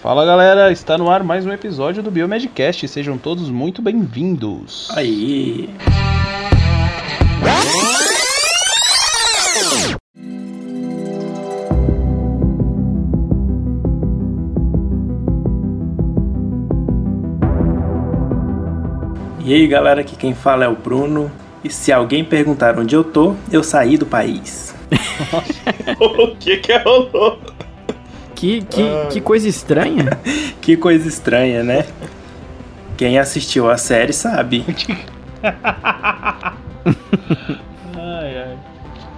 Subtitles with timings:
[0.00, 4.88] Fala galera, está no ar mais um episódio do Biomedcast, sejam todos muito bem-vindos.
[4.96, 5.68] Aí.
[19.40, 21.28] E aí galera, aqui quem fala é o Bruno.
[21.64, 24.72] E se alguém perguntar onde eu tô, eu saí do país.
[25.98, 27.57] o que que rolou?
[28.38, 30.16] Que, que, que coisa estranha.
[30.62, 31.84] que coisa estranha, né?
[32.96, 34.64] Quem assistiu a série sabe.
[37.96, 38.56] ai,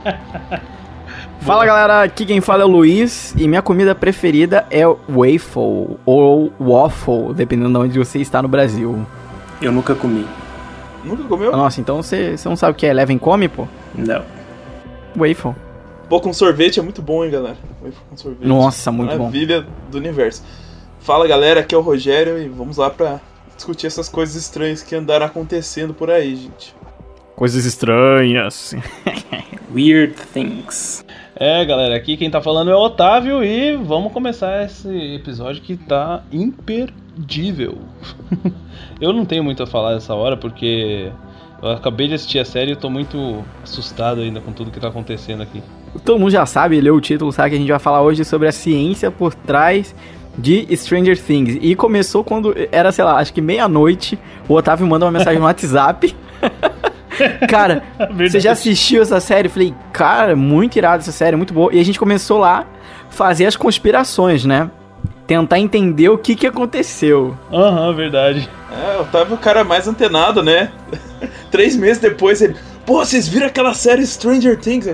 [0.06, 0.20] ai.
[1.40, 6.52] Fala galera, aqui quem fala é o Luiz e minha comida preferida é waffle ou
[6.58, 9.06] waffle, dependendo de onde você está no Brasil.
[9.60, 10.26] Eu nunca comi.
[11.04, 11.52] Nunca comeu?
[11.52, 13.66] Nossa, então você, você não sabe o que é Eleven come, pô?
[13.94, 14.22] Não.
[15.16, 15.54] Waffle.
[16.10, 17.56] Pô, com sorvete é muito bom, hein, galera?
[17.80, 18.44] Waffle com sorvete.
[18.44, 19.68] Nossa, muito Maravilha bom.
[19.68, 20.42] Maravilha do universo.
[20.98, 23.20] Fala galera, aqui é o Rogério e vamos lá pra
[23.54, 26.74] discutir essas coisas estranhas que andaram acontecendo por aí, gente.
[27.36, 28.74] Coisas estranhas.
[29.72, 31.04] Weird things.
[31.36, 35.76] É, galera, aqui quem tá falando é o Otávio e vamos começar esse episódio que
[35.76, 37.78] tá imperdível.
[39.00, 41.12] eu não tenho muito a falar nessa hora porque
[41.62, 44.80] eu acabei de assistir a série e eu tô muito assustado ainda com tudo que
[44.80, 45.62] tá acontecendo aqui.
[46.04, 48.46] Todo mundo já sabe, leu o título, sabe que a gente vai falar hoje sobre
[48.48, 49.94] a ciência por trás
[50.38, 51.58] de Stranger Things.
[51.60, 54.18] E começou quando era, sei lá, acho que meia-noite,
[54.48, 56.14] o Otávio manda uma mensagem no WhatsApp.
[57.48, 57.82] cara,
[58.16, 59.48] você já assistiu essa série?
[59.48, 61.74] Eu falei, cara, muito irado essa série, muito boa.
[61.74, 62.66] E a gente começou lá
[63.10, 64.70] fazer as conspirações, né?
[65.26, 67.36] Tentar entender o que que aconteceu.
[67.52, 68.48] Aham, uhum, verdade.
[68.72, 70.70] É, o Otávio é o cara mais antenado, né?
[71.50, 72.56] Três meses depois ele.
[72.90, 74.84] Pô, vocês viram aquela série Stranger Things?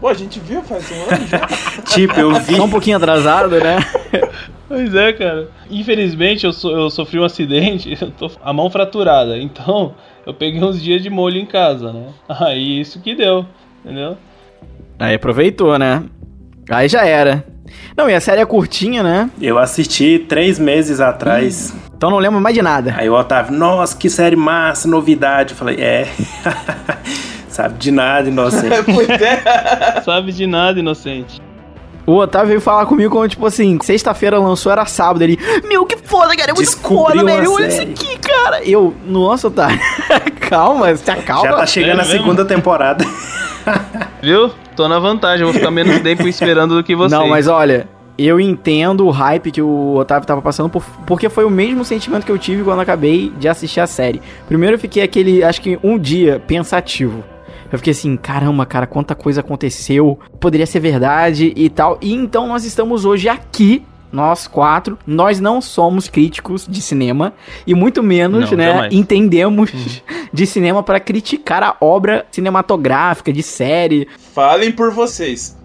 [0.00, 1.48] Pô, a gente viu faz um ano já.
[1.92, 2.54] tipo, eu vi.
[2.54, 3.78] Só um pouquinho atrasado, né?
[4.68, 5.48] Pois é, cara.
[5.68, 9.36] Infelizmente eu, so, eu sofri um acidente, eu tô a mão fraturada.
[9.36, 12.06] Então eu peguei uns dias de molho em casa, né?
[12.28, 13.44] Aí isso que deu,
[13.84, 14.16] entendeu?
[14.96, 16.04] Aí aproveitou, né?
[16.70, 17.44] Aí já era.
[17.96, 19.28] Não, e a série é curtinha, né?
[19.42, 21.74] Eu assisti três meses atrás.
[21.74, 22.94] Hum, então não lembro mais de nada.
[22.96, 25.50] Aí o Otávio, nossa, que série massa, novidade.
[25.50, 26.08] Eu falei, é.
[27.50, 28.74] Sabe de nada, inocente.
[29.12, 30.00] é.
[30.00, 31.42] Sabe de nada, inocente.
[32.06, 35.22] O Otávio veio falar comigo como, tipo assim, sexta-feira lançou, era sábado.
[35.22, 35.38] Ele,
[35.68, 37.52] meu, que foda, cara, é muito Descobriu foda, velho.
[37.52, 38.64] Olha isso aqui, cara.
[38.64, 39.78] Eu, nossa, Otávio,
[40.40, 41.50] calma, se acalma.
[41.50, 43.04] Já tá chegando é a segunda temporada.
[44.22, 44.50] Viu?
[44.74, 47.14] Tô na vantagem, vou ficar menos tempo esperando do que você.
[47.14, 47.86] Não, mas olha,
[48.18, 52.24] eu entendo o hype que o Otávio tava passando, por, porque foi o mesmo sentimento
[52.24, 54.20] que eu tive quando acabei de assistir a série.
[54.48, 57.22] Primeiro eu fiquei aquele, acho que um dia, pensativo.
[57.70, 61.98] Eu fiquei assim, caramba, cara, quanta coisa aconteceu, poderia ser verdade e tal.
[62.00, 67.32] E então nós estamos hoje aqui nós quatro, nós não somos críticos de cinema
[67.66, 68.94] e muito menos, não, né, jamais.
[68.94, 70.26] entendemos uhum.
[70.32, 74.08] de cinema para criticar a obra cinematográfica, de série.
[74.34, 75.56] Falem por vocês.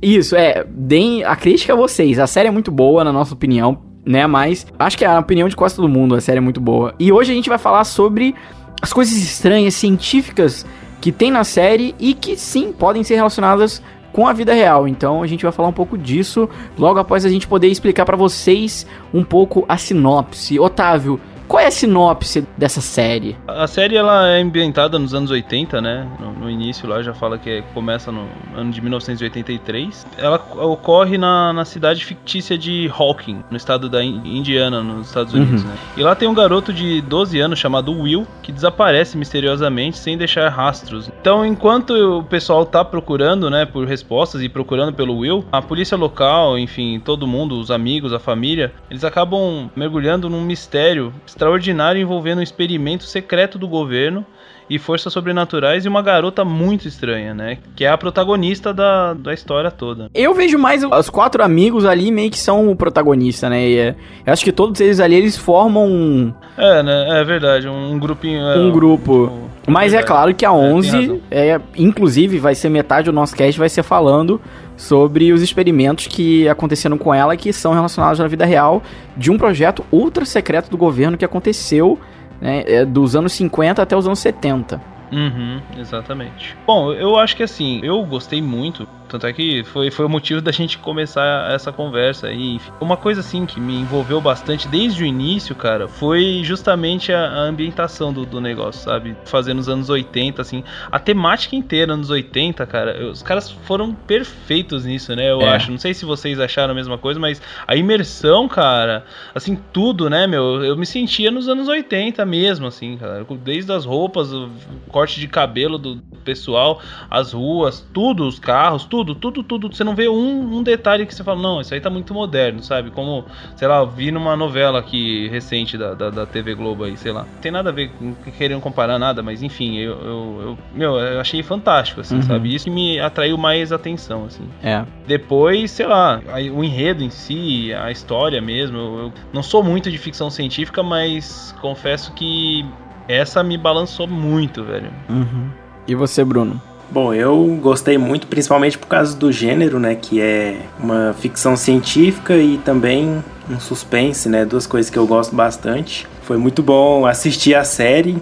[0.00, 2.18] Isso, é, deem a crítica a vocês.
[2.18, 5.48] A série é muito boa, na nossa opinião, né, mas acho que é a opinião
[5.48, 6.94] de quase todo mundo, a série é muito boa.
[6.98, 8.34] E hoje a gente vai falar sobre
[8.80, 10.66] as coisas estranhas, científicas
[11.02, 13.82] que tem na série e que sim podem ser relacionadas
[14.12, 14.86] com a vida real.
[14.86, 16.48] Então a gente vai falar um pouco disso
[16.78, 20.60] logo após a gente poder explicar para vocês um pouco a sinopse.
[20.60, 21.18] Otávio,
[21.52, 23.36] qual é a sinopse dessa série?
[23.46, 26.08] A série ela é ambientada nos anos 80, né?
[26.18, 28.26] No, no início lá já fala que é, começa no
[28.56, 30.06] ano de 1983.
[30.16, 35.62] Ela ocorre na, na cidade fictícia de Hawking, no estado da Indiana, nos Estados Unidos,
[35.62, 35.68] uhum.
[35.68, 35.76] né?
[35.94, 40.48] E lá tem um garoto de 12 anos chamado Will que desaparece misteriosamente sem deixar
[40.48, 41.10] rastros.
[41.20, 45.98] Então, enquanto o pessoal tá procurando, né, por respostas e procurando pelo Will, a polícia
[45.98, 52.38] local, enfim, todo mundo, os amigos, a família, eles acabam mergulhando num mistério extraordinário envolvendo
[52.38, 54.24] um experimento secreto do governo
[54.70, 57.58] e forças sobrenaturais e uma garota muito estranha, né?
[57.74, 60.08] Que é a protagonista da, da história toda.
[60.14, 63.70] Eu vejo mais os quatro amigos ali meio que são o protagonista, né?
[63.70, 63.94] É,
[64.24, 66.32] eu acho que todos eles ali, eles formam um...
[66.56, 67.20] É, né?
[67.20, 68.40] É verdade, um grupinho...
[68.40, 69.26] É, um grupo...
[69.26, 73.34] Um, mas é claro que a 11, é, é, inclusive, vai ser metade do nosso
[73.36, 74.40] cast, vai ser falando
[74.82, 78.82] sobre os experimentos que aconteceram com ela, que são relacionados na vida real,
[79.16, 81.98] de um projeto ultra secreto do governo que aconteceu
[82.40, 84.82] né, dos anos 50 até os anos 70.
[85.12, 86.56] Uhum, exatamente.
[86.66, 90.40] Bom, eu acho que assim, eu gostei muito Tanto é que foi, foi o motivo
[90.40, 92.58] da gente começar essa conversa aí.
[92.80, 97.40] Uma coisa assim que me envolveu bastante desde o início, cara, foi justamente a, a
[97.40, 99.14] ambientação do, do, negócio, sabe?
[99.26, 100.64] Fazendo nos anos 80, assim.
[100.90, 105.30] A temática inteira nos 80, cara, os caras foram perfeitos nisso, né?
[105.30, 105.56] Eu é.
[105.56, 105.70] acho.
[105.70, 109.04] Não sei se vocês acharam a mesma coisa, mas a imersão, cara,
[109.34, 110.64] assim, tudo, né, meu?
[110.64, 113.26] Eu me sentia nos anos 80 mesmo, assim, cara.
[113.44, 114.48] Desde as roupas, o
[114.88, 116.80] corte de cabelo do pessoal,
[117.10, 119.74] as ruas, tudo, os carros, tudo, tudo, tudo.
[119.74, 122.62] Você não vê um, um detalhe que você fala, não, isso aí tá muito moderno,
[122.62, 122.90] sabe?
[122.90, 123.24] Como,
[123.56, 127.22] sei lá, vi numa novela aqui recente da, da, da TV Globo aí, sei lá.
[127.22, 130.98] Não tem nada a ver com querendo comparar nada, mas enfim, eu, eu, eu meu,
[130.98, 132.22] eu achei fantástico, assim, uhum.
[132.22, 132.54] sabe?
[132.54, 134.44] Isso me atraiu mais atenção, assim.
[134.62, 134.84] É.
[135.06, 136.20] Depois, sei lá,
[136.54, 140.82] o enredo em si, a história mesmo, eu, eu não sou muito de ficção científica,
[140.82, 142.64] mas confesso que
[143.08, 144.90] essa me balançou muito, velho.
[145.08, 145.50] Uhum.
[145.86, 146.60] E você, Bruno?
[146.92, 149.94] Bom, eu gostei muito, principalmente por causa do gênero, né?
[149.94, 154.44] Que é uma ficção científica e também um suspense, né?
[154.44, 156.06] Duas coisas que eu gosto bastante.
[156.24, 158.18] Foi muito bom assistir a série,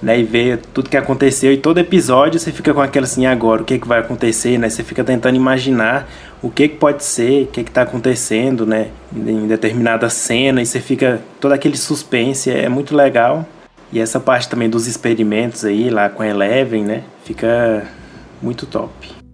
[0.00, 0.20] né?
[0.20, 1.52] E ver tudo que aconteceu.
[1.52, 4.68] E todo episódio você fica com aquela assim, agora, o que, que vai acontecer, né?
[4.68, 6.08] Você fica tentando imaginar
[6.40, 8.90] o que, que pode ser, o que, que tá acontecendo, né?
[9.12, 10.62] Em determinada cena.
[10.62, 11.20] E você fica.
[11.40, 13.44] Todo aquele suspense é muito legal.
[13.92, 17.02] E essa parte também dos experimentos aí, lá com a Eleven, né?
[17.24, 17.84] Fica
[18.42, 18.90] muito top.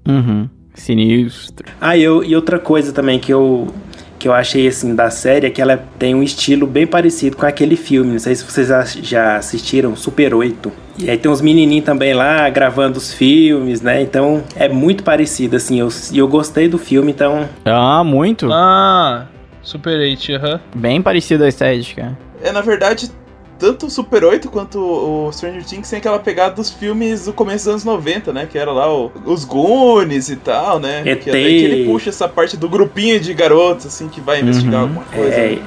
[0.06, 0.48] Uhum.
[0.74, 1.66] Sinistro.
[1.80, 3.66] Ah, e, eu, e outra coisa também que eu,
[4.18, 7.46] que eu achei assim da série é que ela tem um estilo bem parecido com
[7.46, 8.12] aquele filme.
[8.12, 8.68] Não sei se vocês
[9.02, 10.72] já assistiram, Super 8.
[10.98, 14.02] E aí tem uns menininhos também lá gravando os filmes, né?
[14.02, 15.76] Então é muito parecido, assim.
[15.76, 17.48] E eu, eu gostei do filme, então.
[17.64, 18.48] Ah, muito?
[18.52, 19.26] Ah,
[19.62, 20.52] Super 8, aham.
[20.52, 20.80] Uhum.
[20.80, 22.16] Bem parecido a estética.
[22.42, 23.10] É, na verdade,
[23.58, 27.64] tanto o Super 8 quanto o Stranger Things tem aquela pegada dos filmes do começo
[27.64, 28.46] dos anos 90, né?
[28.50, 31.02] Que era lá o, os Goonies e tal, né?
[31.04, 31.20] ET.
[31.20, 34.82] Que, é que ele puxa essa parte do grupinho de garotos, assim, que vai investigar
[34.82, 34.88] uhum.
[34.88, 35.34] alguma coisa.
[35.34, 35.62] É, né?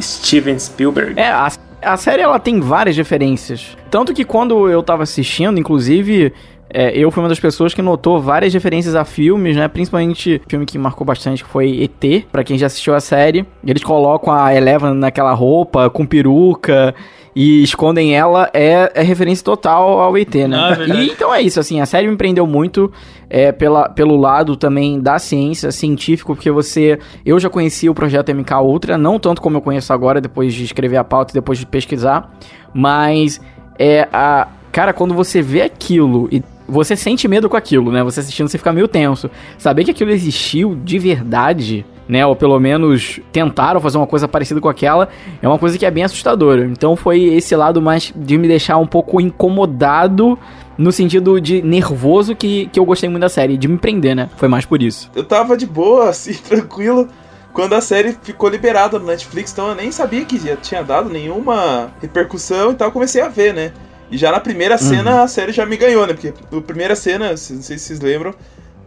[0.00, 1.18] Steven Spielberg.
[1.18, 1.50] É, a,
[1.82, 3.76] a série ela tem várias referências.
[3.90, 6.32] Tanto que quando eu tava assistindo, inclusive,
[6.70, 9.68] é, eu fui uma das pessoas que notou várias referências a filmes, né?
[9.68, 13.46] Principalmente filme que marcou bastante que foi ET, para quem já assistiu a série.
[13.64, 16.94] Eles colocam a Eleven naquela roupa com peruca
[17.40, 20.56] e escondem ela é, é referência total ao ET, né?
[20.56, 22.90] Ah, é e então é isso, assim, a série me prendeu muito
[23.30, 26.98] é, pela, pelo lado também da ciência, científico, porque você.
[27.24, 30.64] Eu já conhecia o projeto MK Ultra, não tanto como eu conheço agora, depois de
[30.64, 32.28] escrever a pauta e depois de pesquisar,
[32.74, 33.40] mas
[33.78, 34.48] é a.
[34.72, 38.02] Cara, quando você vê aquilo e você sente medo com aquilo, né?
[38.02, 39.30] Você assistindo, você fica meio tenso.
[39.56, 42.24] Saber que aquilo existiu de verdade, né?
[42.26, 45.08] Ou pelo menos tentaram fazer uma coisa parecida com aquela,
[45.42, 46.64] é uma coisa que é bem assustadora.
[46.64, 50.38] Então foi esse lado mais de me deixar um pouco incomodado
[50.76, 54.30] no sentido de nervoso que, que eu gostei muito da série, de me prender, né?
[54.36, 55.10] Foi mais por isso.
[55.14, 57.08] Eu tava de boa, assim, tranquilo
[57.52, 61.10] quando a série ficou liberada no Netflix, então eu nem sabia que já tinha dado
[61.10, 63.72] nenhuma repercussão e tal, eu comecei a ver, né?
[64.10, 64.80] E já na primeira uhum.
[64.80, 66.12] cena a série já me ganhou, né?
[66.12, 68.32] Porque na primeira cena, não sei se vocês lembram,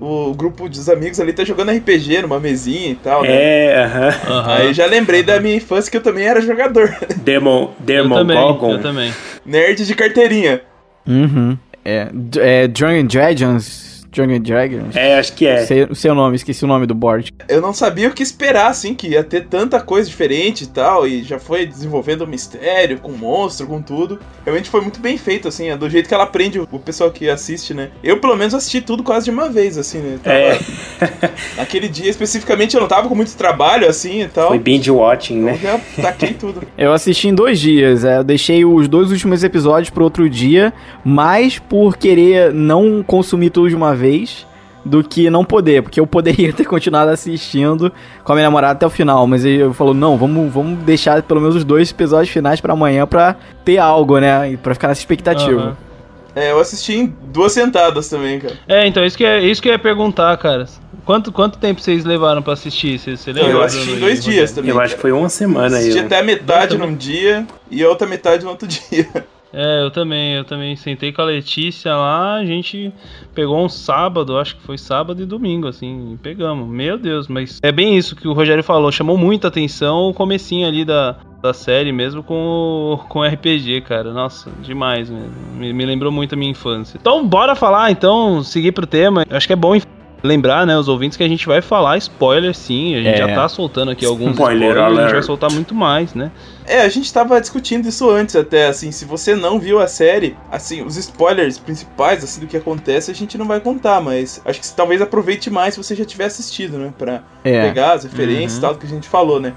[0.01, 3.29] o grupo dos amigos ali tá jogando RPG numa mesinha e tal, né?
[3.29, 4.07] É, aham.
[4.07, 4.43] Uh -huh.
[4.47, 6.93] Aí já lembrei da minha infância que eu também era jogador.
[7.23, 9.13] Demon, Demon eu também, Eu também.
[9.45, 10.61] Nerd de carteirinha.
[11.07, 11.55] Uhum.
[11.85, 12.07] É,
[12.37, 14.95] é Drunken Dragons Dragon Dragons?
[14.95, 15.65] É, acho que é.
[15.65, 17.31] Sei, seu nome, esqueci o nome do board.
[17.47, 21.07] Eu não sabia o que esperar, assim, que ia ter tanta coisa diferente e tal,
[21.07, 24.19] e já foi desenvolvendo o mistério, com monstro, com tudo.
[24.43, 27.29] Realmente foi muito bem feito, assim, é do jeito que ela aprende o pessoal que
[27.29, 27.89] assiste, né?
[28.03, 30.19] Eu, pelo menos, assisti tudo quase de uma vez, assim, né?
[30.21, 30.35] Tava...
[30.35, 30.59] É.
[31.57, 34.49] Naquele dia, especificamente, eu não tava com muito trabalho, assim, e tal.
[34.49, 35.53] Foi binge watching, né?
[35.53, 36.61] Eu já taquei tudo.
[36.77, 40.73] eu assisti em dois dias, é, eu deixei os dois últimos episódios pro outro dia,
[41.03, 44.45] mas por querer não consumir tudo de uma vez, vez
[44.83, 47.91] do que não poder, porque eu poderia ter continuado assistindo
[48.23, 51.39] com a minha namorada até o final, mas ele falou: "Não, vamos, vamos deixar pelo
[51.39, 55.61] menos os dois episódios finais para amanhã para ter algo, né, para ficar nessa expectativa".
[55.61, 55.91] Uhum.
[56.33, 58.57] É, eu assisti em duas sentadas também, cara.
[58.67, 60.65] É, então isso que é isso que eu ia perguntar, cara.
[61.03, 62.97] Quanto, quanto tempo vocês levaram para assistir?
[62.97, 63.51] Você, você lembra?
[63.51, 64.69] Eu assisti em dois dias também.
[64.69, 65.89] Eu acho que foi uma semana aí.
[65.89, 69.09] Assisti até a metade num dia e a outra metade no outro dia.
[69.53, 72.91] É, eu também, eu também sentei com a Letícia lá, a gente
[73.35, 76.67] pegou um sábado, acho que foi sábado e domingo, assim, pegamos.
[76.67, 80.67] Meu Deus, mas é bem isso que o Rogério falou, chamou muita atenção o comecinho
[80.67, 84.13] ali da, da série mesmo com com RPG, cara.
[84.13, 85.31] Nossa, demais mesmo.
[85.55, 86.97] Me, me lembrou muito a minha infância.
[86.99, 89.25] Então, bora falar, então, seguir pro tema.
[89.29, 89.75] Acho que é bom
[90.23, 93.27] Lembrar, né, os ouvintes que a gente vai falar spoiler sim, a gente É.
[93.27, 95.13] já tá soltando aqui alguns Spoiler spoilers, a gente alert.
[95.13, 96.31] vai soltar muito mais, né?
[96.67, 100.37] É, a gente tava discutindo isso antes até, assim, se você não viu a série,
[100.51, 104.59] assim, os spoilers principais, assim, do que acontece, a gente não vai contar, mas acho
[104.59, 107.61] que você talvez aproveite mais se você já tiver assistido, né, pra É.
[107.67, 108.57] pegar as referências Uhum.
[108.59, 109.53] e tal, do que a gente falou, né.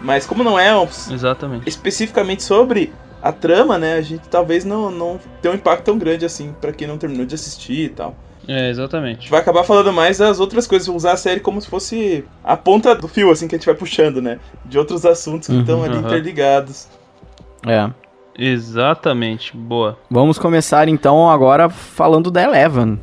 [0.00, 1.68] Mas como não é um- Exatamente.
[1.68, 6.24] especificamente sobre a trama, né, a gente talvez não, não tenha um impacto tão grande,
[6.24, 8.16] assim, pra quem não terminou de assistir e tal.
[8.52, 9.20] É, A exatamente.
[9.20, 12.56] gente vai acabar falando mais das outras coisas, usar a série como se fosse a
[12.56, 15.60] ponta do fio, assim, que a gente vai puxando, né, de outros assuntos que Uhum,
[15.60, 16.06] estão ali aham.
[16.06, 16.88] interligados.
[17.66, 17.88] É.
[18.36, 19.56] Exatamente.
[19.56, 19.98] Boa.
[20.10, 22.98] Vamos começar então agora falando da Eleven.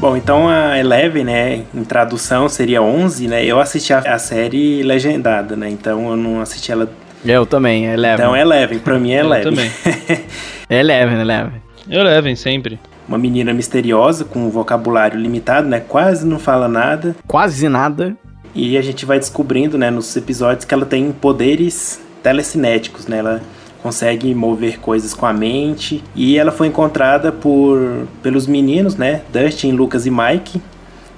[0.00, 3.44] Bom, então a Eleven, né, em tradução seria 11, né?
[3.44, 5.68] Eu assisti a, a série legendada, né?
[5.68, 6.90] Então eu não assisti ela.
[7.22, 8.14] Eu também, é Eleven.
[8.14, 9.44] Então é Eleven, pra mim é Eu Eleven.
[9.50, 9.70] também.
[10.70, 11.62] É Eleven, Eleven.
[11.90, 12.78] Eu levem sempre.
[13.06, 15.80] Uma menina misteriosa com um vocabulário limitado, né?
[15.86, 17.14] Quase não fala nada.
[17.26, 18.16] Quase nada.
[18.54, 23.18] E a gente vai descobrindo, né, nos episódios que ela tem poderes telecinéticos, né?
[23.18, 23.42] Ela
[23.82, 26.02] consegue mover coisas com a mente.
[26.14, 29.22] E ela foi encontrada por pelos meninos, né?
[29.32, 30.60] Dustin, Lucas e Mike,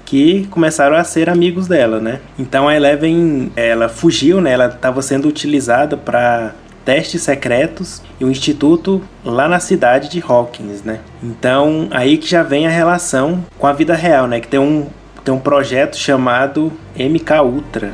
[0.05, 2.21] que começaram a ser amigos dela, né?
[2.39, 4.53] Então a Eleven, ela fugiu, né?
[4.53, 6.53] Ela estava sendo utilizada para
[6.85, 11.01] testes secretos e um instituto lá na cidade de Hawkins, né?
[11.23, 14.41] Então aí que já vem a relação com a vida real, né?
[14.41, 14.87] Que tem um
[15.25, 17.93] tem um projeto chamado MK Ultra.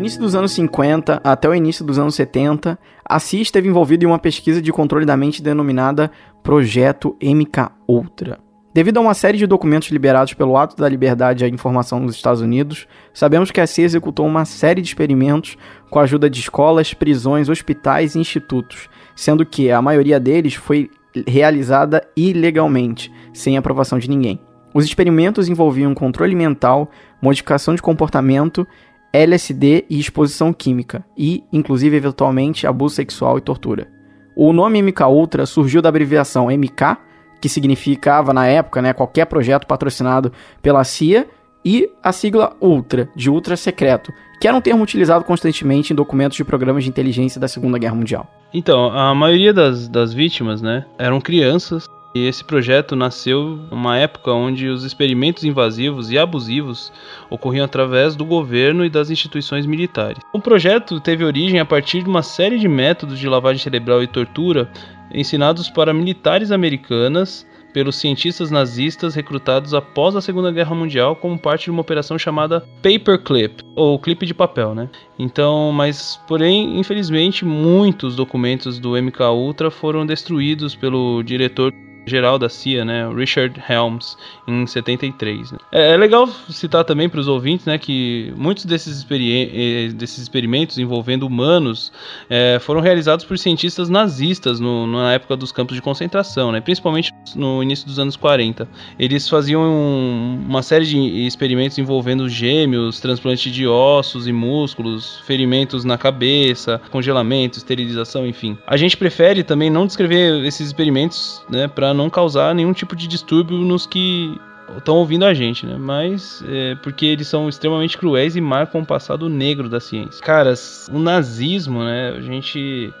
[0.00, 4.06] Início dos anos 50 até o início dos anos 70, a CIA esteve envolvida em
[4.06, 6.10] uma pesquisa de controle da mente denominada
[6.42, 8.38] Projeto MK Ultra.
[8.72, 12.40] Devido a uma série de documentos liberados pelo Ato da Liberdade à Informação nos Estados
[12.40, 15.58] Unidos, sabemos que a CIA executou uma série de experimentos
[15.90, 20.88] com a ajuda de escolas, prisões, hospitais e institutos, sendo que a maioria deles foi
[21.26, 24.40] realizada ilegalmente, sem aprovação de ninguém.
[24.72, 26.90] Os experimentos envolviam controle mental,
[27.20, 28.66] modificação de comportamento
[29.12, 33.88] LSD e exposição química, e, inclusive, eventualmente, abuso sexual e tortura.
[34.36, 36.96] O nome MK Ultra surgiu da abreviação MK,
[37.40, 41.26] que significava na época, né, qualquer projeto patrocinado pela CIA,
[41.64, 46.36] e a sigla Ultra, de ultra secreto, que era um termo utilizado constantemente em documentos
[46.36, 48.30] de programas de inteligência da Segunda Guerra Mundial.
[48.52, 51.86] Então, a maioria das, das vítimas, né, eram crianças.
[52.14, 56.92] E esse projeto nasceu numa época onde os experimentos invasivos e abusivos
[57.30, 60.18] ocorriam através do governo e das instituições militares.
[60.32, 64.08] O projeto teve origem a partir de uma série de métodos de lavagem cerebral e
[64.08, 64.68] tortura
[65.12, 71.64] ensinados para militares americanas pelos cientistas nazistas recrutados após a Segunda Guerra Mundial como parte
[71.64, 74.88] de uma operação chamada Paperclip, ou clipe de papel, né?
[75.16, 81.72] Então, mas porém, infelizmente, muitos documentos do MK Ultra foram destruídos pelo diretor
[82.10, 85.52] geral da CIA, né, Richard Helms, em 73.
[85.52, 85.58] né.
[85.72, 90.18] É, é legal citar também para os ouvintes, né, que muitos desses, experi eh, desses
[90.18, 91.92] experimentos envolvendo humanos
[92.28, 97.12] eh, foram realizados por cientistas nazistas no- na época dos campos de concentração, né, principalmente
[97.34, 98.68] no início dos anos 40.
[98.98, 105.84] Eles faziam um- uma série de experimentos envolvendo gêmeos, transplante de ossos e músculos, ferimentos
[105.84, 108.58] na cabeça, congelamento, esterilização, enfim.
[108.66, 113.06] A gente prefere também não descrever esses experimentos, né, para não causar nenhum tipo de
[113.06, 114.40] distúrbio nos que
[114.76, 115.76] estão ouvindo a gente, né?
[115.78, 120.22] Mas é porque eles são extremamente cruéis e marcam o passado negro da ciência.
[120.24, 122.14] Caras, o nazismo, né?
[122.16, 122.92] A gente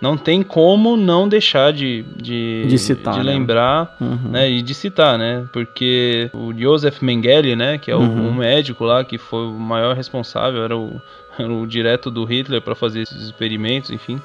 [0.00, 3.32] não tem como não deixar de, de, De citar, de né?
[3.32, 4.30] lembrar Uhum.
[4.30, 5.44] né, e de citar, né?
[5.52, 8.28] Porque o Joseph Mengele, né, que é o, Uhum.
[8.28, 11.02] o médico lá que foi o maior responsável, era o,
[11.36, 14.20] era o direto do Hitler para fazer esses experimentos, enfim.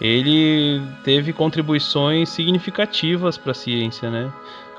[0.00, 4.30] Ele teve contribuições significativas para a ciência, né?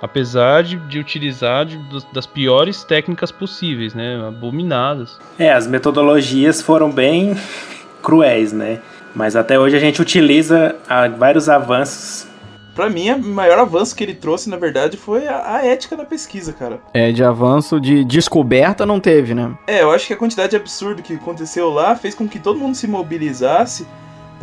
[0.01, 1.79] Apesar de, de utilizar de-
[2.11, 4.21] das piores técnicas possíveis, né?
[4.27, 5.17] Abominadas.
[5.39, 7.35] É, as metodologias foram bem
[8.03, 8.81] cruéis, né?
[9.15, 12.27] Mas até hoje a gente utiliza ah, vários avanços
[12.73, 16.05] Pra mim, o maior avanço que ele trouxe, na verdade, foi a, a, ética da
[16.05, 16.79] pesquisa, cara.
[16.91, 19.55] É, de avanço de descoberta não teve, né?
[19.67, 22.73] É, eu acho que a quantidade absurda que aconteceu lá fez com que todo mundo
[22.73, 23.85] se mobilizasse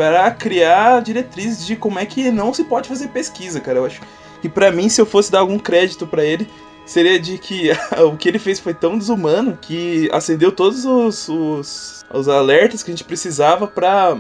[0.00, 3.80] para criar diretrizes de como é que não se pode fazer pesquisa, cara.
[3.80, 4.00] Eu acho
[4.40, 6.48] que para mim, se eu fosse dar algum crédito para ele,
[6.86, 7.68] seria de que
[8.10, 12.90] o que ele fez foi tão desumano que acendeu todos os, os, os alertas que
[12.90, 14.16] a gente precisava para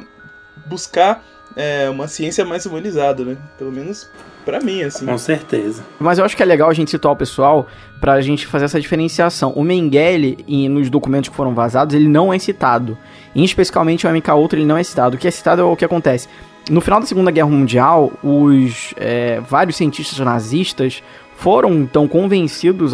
[0.66, 1.24] buscar
[1.56, 3.38] é, uma ciência mais humanizada, né?
[3.56, 4.06] Pelo menos
[4.44, 5.06] para mim, assim.
[5.06, 5.84] Com certeza.
[5.98, 7.66] Mas eu acho que é legal a gente situar o pessoal
[8.00, 9.52] pra gente fazer essa diferenciação.
[9.52, 12.96] O Mengele, nos documentos que foram vazados, ele não é citado.
[13.34, 15.16] Em especificamente o MK Ultra, ele não é citado.
[15.16, 16.28] O que é citado é o que acontece.
[16.68, 21.02] No final da Segunda Guerra Mundial, os é, vários cientistas nazistas
[21.36, 22.92] foram então convencidos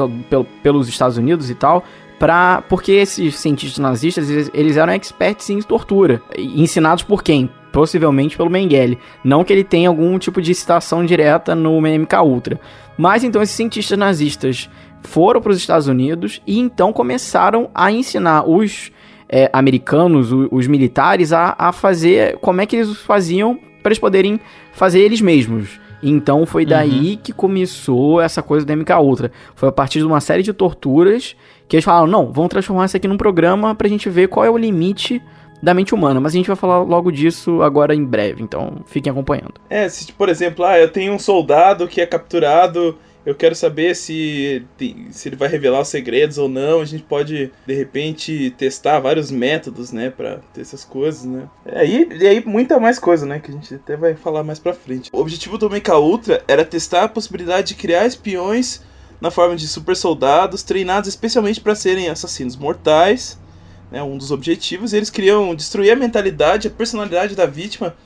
[0.62, 1.85] pelos Estados Unidos e tal
[2.19, 8.38] Pra, porque esses cientistas nazistas eles, eles eram experts em tortura ensinados por quem possivelmente
[8.38, 8.99] pelo Mengele.
[9.23, 12.59] Não que ele tenha algum tipo de citação direta no MK Ultra.
[12.97, 14.71] Mas então esses cientistas nazistas
[15.02, 18.90] foram para os Estados Unidos e então começaram a ensinar os
[19.28, 23.99] é, americanos, os, os militares, a, a fazer como é que eles faziam para eles
[23.99, 24.40] poderem
[24.73, 25.78] fazer eles mesmos.
[26.02, 27.18] Então foi daí uhum.
[27.23, 29.30] que começou essa coisa do MK Ultra.
[29.54, 31.37] Foi a partir de uma série de torturas
[31.68, 34.50] que eles falaram: não, vamos transformar isso aqui num programa pra gente ver qual é
[34.50, 35.21] o limite
[35.63, 39.11] da mente humana, mas a gente vai falar logo disso agora em breve, então fiquem
[39.11, 39.55] acompanhando.
[39.69, 43.97] É, se por exemplo, ah, eu tenho um soldado que é capturado, eu quero saber
[43.97, 44.65] se,
[45.11, 49.33] se ele vai revelar os segredos ou não, a gente pode, de repente, testar vários
[49.33, 51.49] métodos, né, pra ter essas coisas, né.
[51.67, 54.61] É, e, e aí muita mais coisa, né, que a gente até vai falar mais
[54.61, 55.11] pra frente.
[55.13, 58.81] O objetivo do Mecha Ultra era testar a possibilidade de criar espiões
[59.21, 63.41] na forma de super soldados treinados especialmente para serem assassinos mortais,
[63.90, 67.97] né, um dos objetivos, e eles queriam destruir a mentalidade, a personalidade da vítima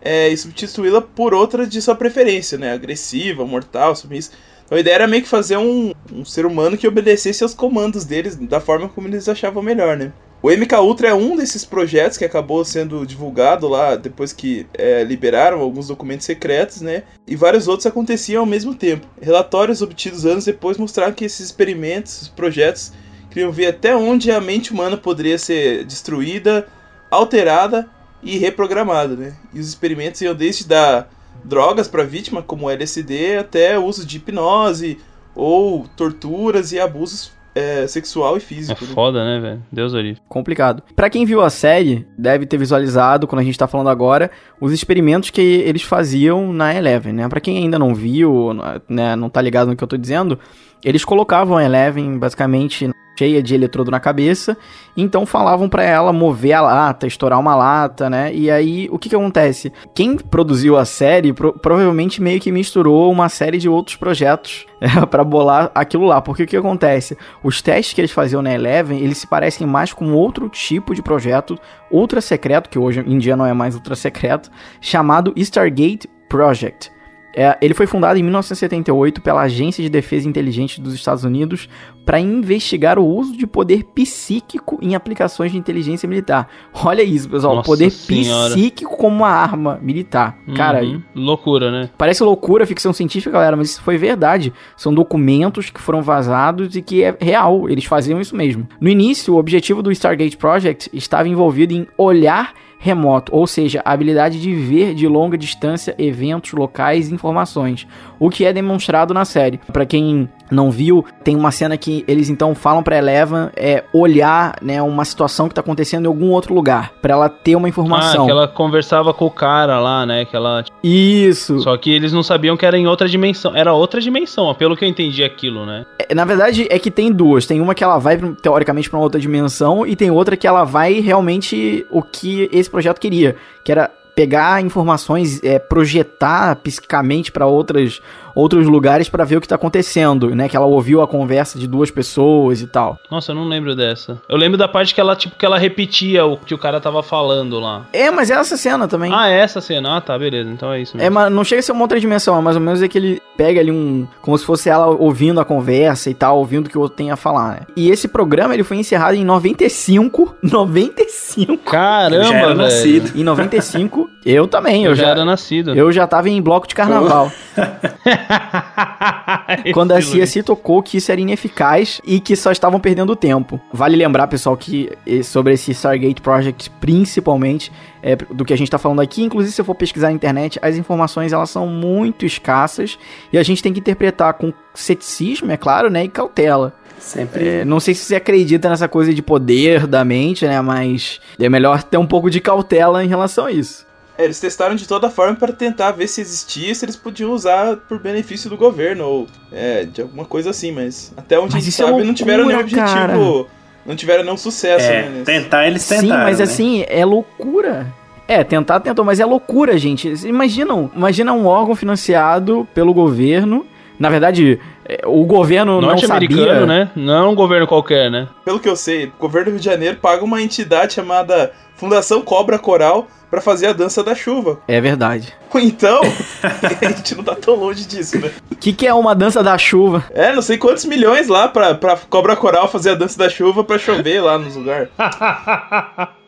[0.00, 4.32] é, e substituí-la por outra de sua preferência, né, agressiva, mortal, submissa.
[4.64, 8.04] Então a ideia era meio que fazer um, um ser humano que obedecesse aos comandos
[8.04, 10.12] deles da forma como eles achavam melhor, né.
[10.42, 15.04] O MK Ultra é um desses projetos que acabou sendo divulgado lá depois que é,
[15.04, 17.02] liberaram alguns documentos secretos, né?
[17.26, 19.06] E vários outros aconteciam ao mesmo tempo.
[19.20, 22.90] Relatórios obtidos anos depois mostraram que esses experimentos, esses projetos,
[23.30, 26.66] queriam ver até onde a mente humana poderia ser destruída,
[27.10, 27.88] alterada
[28.22, 29.34] e reprogramada, né?
[29.54, 31.08] E os experimentos iam desde dar
[31.44, 34.98] drogas para a vítima, como LSD, até o uso de hipnose
[35.34, 38.84] ou torturas e abusos é, sexual e físico.
[38.84, 38.94] É né?
[38.94, 39.62] foda, né, velho?
[39.70, 40.20] Deus orive.
[40.28, 40.82] Complicado.
[40.94, 44.72] Para quem viu a série, deve ter visualizado, quando a gente tá falando agora, os
[44.72, 47.28] experimentos que eles faziam na Eleven, né?
[47.28, 48.52] Pra quem ainda não viu,
[48.88, 50.38] né, não tá ligado no que eu tô dizendo,
[50.84, 54.56] eles colocavam a Eleven basicamente cheia de eletrodo na cabeça,
[54.96, 58.34] então falavam para ela mover a lata, estourar uma lata, né?
[58.34, 59.70] E aí o que que acontece?
[59.94, 65.04] Quem produziu a série pro provavelmente meio que misturou uma série de outros projetos é,
[65.04, 67.16] para bolar aquilo lá, porque o que acontece?
[67.44, 71.02] Os testes que eles faziam na Eleven, eles se parecem mais com outro tipo de
[71.02, 71.58] projeto,
[71.90, 76.90] ultra secreto, que hoje em dia não é mais ultra secreto, chamado Stargate Project.
[77.34, 81.68] É, ele foi fundado em 1978 pela Agência de Defesa Inteligente dos Estados Unidos
[82.04, 86.48] para investigar o uso de poder psíquico em aplicações de inteligência militar.
[86.84, 87.56] Olha isso, pessoal.
[87.56, 88.54] Nossa poder senhora.
[88.54, 90.38] psíquico como uma arma militar.
[90.46, 90.54] Uhum.
[90.54, 90.80] Cara,
[91.14, 91.90] loucura, né?
[91.96, 94.52] Parece loucura, ficção científica, galera, mas isso foi verdade.
[94.76, 97.68] São documentos que foram vazados e que é real.
[97.68, 98.66] Eles faziam isso mesmo.
[98.80, 103.92] No início, o objetivo do Stargate Project estava envolvido em olhar remoto, ou seja, a
[103.92, 107.86] habilidade de ver de longa distância eventos, locais e informações,
[108.18, 109.60] o que é demonstrado na série.
[109.70, 114.56] Para quem não viu, tem uma cena que eles então falam para Eleven é olhar,
[114.60, 118.22] né, uma situação que tá acontecendo em algum outro lugar, para ela ter uma informação.
[118.22, 121.60] Ah, que ela conversava com o cara lá, né, que ela Isso.
[121.60, 123.54] Só que eles não sabiam que era em outra dimensão.
[123.54, 125.84] Era outra dimensão, pelo que eu entendi aquilo, né?
[125.98, 129.20] É, na verdade é que tem duas, tem uma que ela vai teoricamente para outra
[129.20, 133.90] dimensão e tem outra que ela vai realmente o que esse projeto queria, que era
[134.14, 138.02] pegar informações, é, projetar psicamente para outras
[138.40, 140.48] outros lugares para ver o que tá acontecendo, né?
[140.48, 142.98] Que ela ouviu a conversa de duas pessoas e tal.
[143.10, 144.20] Nossa, eu não lembro dessa.
[144.28, 147.02] Eu lembro da parte que ela, tipo, que ela repetia o que o cara tava
[147.02, 147.86] falando lá.
[147.92, 149.12] É, mas é essa cena também.
[149.14, 149.96] Ah, é essa cena.
[149.96, 150.50] Ah, tá, beleza.
[150.50, 151.06] Então é isso mesmo.
[151.06, 152.98] É, mas não chega a ser uma outra dimensão, é mais ou menos é que
[152.98, 154.06] ele pega ali um.
[154.20, 157.10] Como se fosse ela ouvindo a conversa e tal, ouvindo o que o outro tem
[157.10, 157.60] a falar, né?
[157.76, 160.36] E esse programa ele foi encerrado em 95.
[160.42, 161.56] 95.
[161.70, 162.58] Caramba, já era velho.
[162.58, 163.18] nascido.
[163.18, 164.84] Em 95, eu também.
[164.84, 165.74] Eu, eu já, já, era nascido.
[165.74, 167.30] Eu já tava em bloco de carnaval.
[169.72, 173.60] quando a CIA se tocou que isso era ineficaz e que só estavam perdendo tempo.
[173.72, 178.70] Vale lembrar, pessoal, que eh, sobre esse Stargate Project, principalmente, é, do que a gente
[178.70, 182.24] tá falando aqui, inclusive se eu for pesquisar na internet, as informações elas são muito
[182.24, 182.98] escassas
[183.32, 186.74] e a gente tem que interpretar com ceticismo, é claro, né, e cautela.
[186.98, 187.48] Sempre.
[187.48, 191.48] É, não sei se você acredita nessa coisa de poder da mente, né, mas é
[191.48, 193.86] melhor ter um pouco de cautela em relação a isso.
[194.20, 197.76] É, eles testaram de toda forma para tentar ver se existia, se eles podiam usar
[197.76, 201.64] por benefício do governo ou é, de alguma coisa assim, mas até onde Mas a
[201.64, 203.46] gente é sabe não tiveram nenhum loucura, objetivo,
[203.86, 205.22] não tiveram nenhum sucesso, É, né?
[205.24, 206.08] tentar eles tentaram.
[206.08, 206.44] Sim, mas né?
[206.44, 207.86] assim, é loucura.
[208.28, 210.08] É, tentar tentou, mas é loucura, gente.
[210.24, 213.66] Imaginam, imagina um órgão financiado pelo governo.
[213.98, 214.60] Na verdade,
[215.04, 216.66] o governo não Norte-americano, sabia.
[216.66, 216.90] né?
[216.96, 218.28] Não é um governo qualquer, né?
[218.44, 222.22] Pelo que eu sei, o governo do Rio de Janeiro paga uma entidade chamada Fundação
[222.22, 224.58] Cobra Coral para fazer a dança da chuva.
[224.66, 225.32] É verdade.
[225.52, 226.00] Então,
[226.42, 228.30] a gente não tá tão longe disso, né?
[228.52, 230.04] O que, que é uma dança da chuva?
[230.14, 233.64] É, não sei quantos milhões lá pra, pra Cobra Coral fazer a dança da chuva
[233.64, 234.88] pra chover lá nos lugares.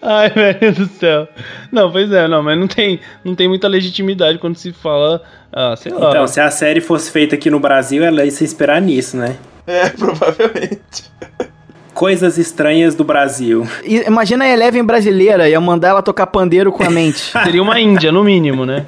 [0.00, 1.28] Ai, velho do céu.
[1.70, 5.22] Não, pois é, não, mas não tem, não tem muita legitimidade quando se fala,
[5.52, 6.10] ah, sei lá.
[6.10, 9.36] Então, se a série fosse feita aqui no Brasil, ela ia se inspirar nisso, né?
[9.66, 11.10] É, provavelmente.
[11.94, 13.68] Coisas estranhas do Brasil.
[13.84, 17.18] Imagina a Eleven brasileira, ia mandar ela tocar pandeiro com a mente.
[17.44, 18.86] Seria uma Índia, no mínimo, né?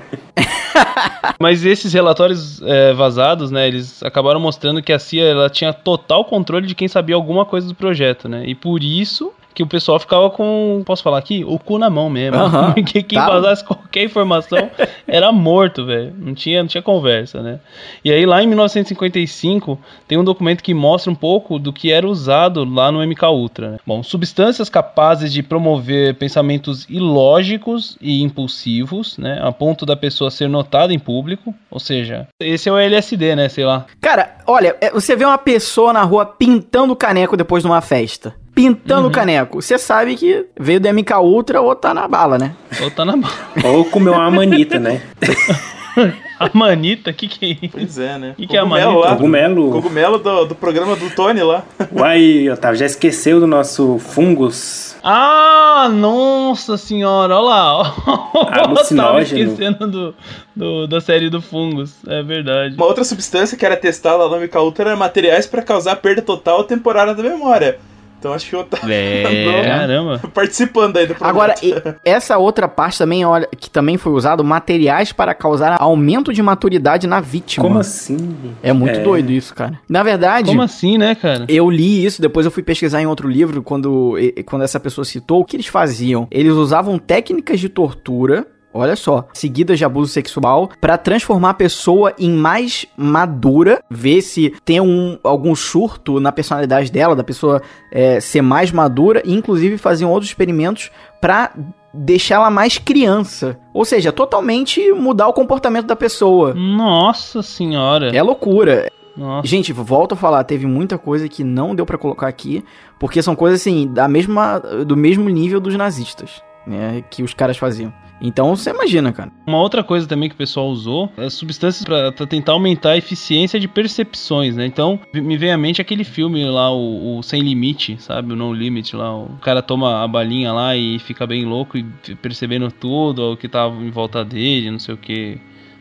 [1.38, 6.24] Mas esses relatórios é, vazados, né, eles acabaram mostrando que a CIA ela tinha total
[6.24, 8.44] controle de quem sabia alguma coisa do projeto, né?
[8.46, 12.10] E por isso que o pessoal ficava com, posso falar aqui, o cu na mão
[12.10, 12.36] mesmo.
[12.36, 13.28] Aham, Porque quem tá.
[13.28, 14.70] vazasse qualquer informação
[15.06, 16.12] era morto, velho.
[16.18, 17.60] Não tinha, não tinha conversa, né?
[18.04, 22.06] E aí lá em 1955 tem um documento que mostra um pouco do que era
[22.06, 23.70] usado lá no MK Ultra.
[23.72, 23.78] Né?
[23.86, 30.48] Bom, substâncias capazes de promover pensamentos ilógicos e impulsivos, né, a ponto da pessoa ser
[30.48, 33.86] notada em público, ou seja, esse é o LSD, né, sei lá.
[34.00, 38.34] Cara, olha, é, você vê uma pessoa na rua pintando caneco depois de uma festa.
[38.54, 39.60] Pintando caneco.
[39.60, 42.54] Você sabe que veio do MK Ultra ou tá na bala, né?
[42.82, 43.30] Ou tá na mão.
[43.64, 45.02] Ou comer uma manita, né?
[46.40, 47.72] A manita, que que é isso?
[47.72, 48.34] Pois é, né?
[48.36, 49.08] Que que é a Cogumelo manita?
[49.08, 49.16] lá.
[49.16, 49.70] Cogumelo.
[49.70, 51.62] Cogumelo do, do programa do Tony lá.
[51.92, 54.96] Uai, Otávio, já esqueceu do nosso fungus?
[55.04, 57.94] Ah, nossa senhora, olha lá.
[58.34, 58.44] ó.
[58.46, 59.52] Tava Alucinógeno.
[59.52, 60.14] esquecendo do,
[60.56, 62.74] do- da série do Fungos, é verdade.
[62.74, 66.20] Uma outra substância que era testada lá no MK Ultra era materiais para causar perda
[66.22, 67.78] total ou temporária da memória.
[68.24, 69.62] Então acho que o Otávio É.
[69.66, 70.18] Caramba.
[70.32, 71.30] participando aí do programa.
[71.44, 76.32] Agora, e- essa outra parte também, olha, que também foi usado, materiais para causar aumento
[76.32, 77.62] de maturidade na vítima.
[77.66, 78.34] Como assim?
[78.62, 79.02] É muito É.
[79.02, 79.78] doido isso, cara.
[79.86, 81.44] Na verdade, Como assim, né, cara?
[81.48, 84.14] eu li isso, depois eu fui pesquisar em outro livro, quando,
[84.46, 86.26] quando essa pessoa citou, o que eles faziam?
[86.30, 92.12] Eles usavam técnicas de tortura, olha só, seguidas de abuso sexual, pra transformar a pessoa
[92.18, 98.18] em mais madura, ver se tem um, algum surto na personalidade dela, da pessoa é,
[98.20, 101.52] ser mais madura, e inclusive faziam outros experimentos pra
[101.92, 103.58] deixá-la mais criança.
[103.72, 106.52] Ou seja, totalmente mudar o comportamento da pessoa.
[106.52, 108.14] Nossa senhora.
[108.14, 108.90] É loucura.
[109.16, 109.46] Nossa.
[109.46, 112.64] Gente, volto a falar, teve muita coisa que não deu pra colocar aqui,
[112.98, 117.56] porque são coisas assim, da mesma, do mesmo nível dos nazistas, né, que os caras
[117.56, 117.92] faziam.
[118.20, 119.30] Então você imagina, cara.
[119.46, 123.60] Uma outra coisa também que o pessoal usou é substâncias pra tentar aumentar a eficiência
[123.60, 124.66] de percepções, né?
[124.66, 128.32] Então, me vem à mente aquele filme lá, o, o Sem Limite, sabe?
[128.32, 129.14] O No Limit lá.
[129.16, 131.84] O cara toma a balinha lá e fica bem louco e
[132.22, 135.38] percebendo tudo, o que tava em volta dele, não sei o que.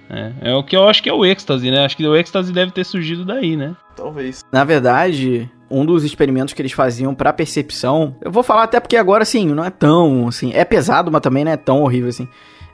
[0.09, 1.85] É, é o que eu acho que é o êxtase, né?
[1.85, 3.75] Acho que o êxtase deve ter surgido daí, né?
[3.95, 4.43] Talvez.
[4.51, 8.97] Na verdade, um dos experimentos que eles faziam pra percepção, eu vou falar até porque
[8.97, 12.27] agora assim, não é tão assim, é pesado, mas também não é tão horrível assim.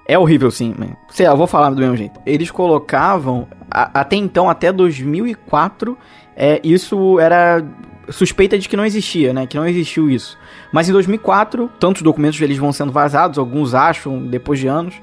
[0.07, 2.19] É horrível sim, mas, sei lá, eu vou falar do mesmo jeito.
[2.25, 5.95] Eles colocavam a- até então, até 2004,
[6.35, 7.63] é, isso era
[8.09, 9.45] suspeita de que não existia, né?
[9.45, 10.35] Que não existiu isso.
[10.73, 14.95] Mas em 2004, tantos documentos eles vão sendo vazados, alguns acham depois de anos,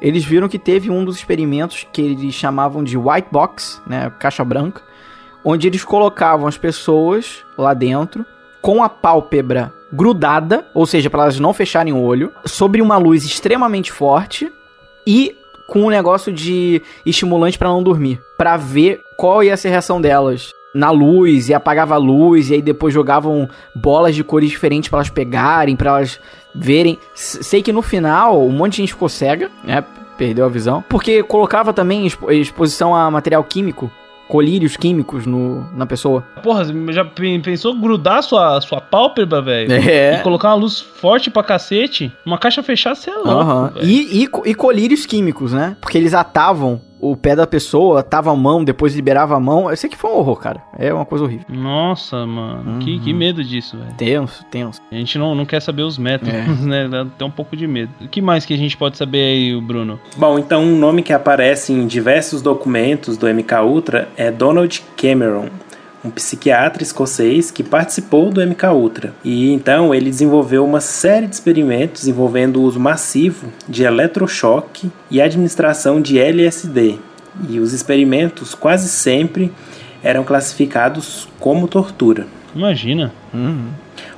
[0.00, 4.44] eles viram que teve um dos experimentos que eles chamavam de white box, né, caixa
[4.44, 4.82] branca,
[5.44, 8.24] onde eles colocavam as pessoas lá dentro
[8.60, 13.24] com a pálpebra grudada, ou seja, para elas não fecharem o olho, sobre uma luz
[13.24, 14.52] extremamente forte
[15.06, 15.34] e
[15.68, 20.00] com um negócio de estimulante para não dormir, Pra ver qual ia ser a reação
[20.00, 24.88] delas na luz e apagava a luz e aí depois jogavam bolas de cores diferentes
[24.88, 26.20] pra elas pegarem, pra elas
[26.60, 26.98] verem.
[27.14, 29.84] Sei que no final um monte de gente ficou cega, né?
[30.16, 30.82] Perdeu a visão.
[30.88, 33.88] Porque colocava também expo- exposição a material químico,
[34.28, 36.22] colírios químicos no, na pessoa.
[36.42, 39.72] Porra, já pe- pensou grudar sua, sua pálpebra, velho?
[39.88, 40.16] É.
[40.18, 42.12] E colocar uma luz forte pra cacete?
[42.26, 43.70] Uma caixa fechada, você é louco, Aham.
[43.74, 43.86] velho.
[43.86, 45.76] E, e, e colírios químicos, né?
[45.80, 49.70] Porque eles atavam o pé da pessoa, tava a mão, depois liberava a mão.
[49.70, 50.62] Eu sei que foi um horror, cara.
[50.78, 51.46] É uma coisa horrível.
[51.48, 52.78] Nossa, mano.
[52.80, 53.94] Que, que medo disso, velho.
[53.96, 54.80] Tenso, tenso.
[54.90, 56.44] A gente não, não quer saber os métodos, É.
[56.66, 56.88] né?
[56.88, 57.90] Dá até um pouco de medo.
[58.00, 59.98] O que mais que a gente pode saber aí, Bruno?
[60.16, 65.46] Bom, então um nome que aparece em diversos documentos do MK Ultra é Donald Cameron,
[66.08, 69.14] um psiquiatra escocês que participou do MK Ultra.
[69.22, 75.20] E então ele desenvolveu uma série de experimentos envolvendo o uso massivo de eletrochoque e
[75.20, 76.96] administração de LSD.
[77.48, 79.52] E os experimentos quase sempre
[80.02, 82.26] eram classificados como tortura.
[82.54, 83.12] Imagina.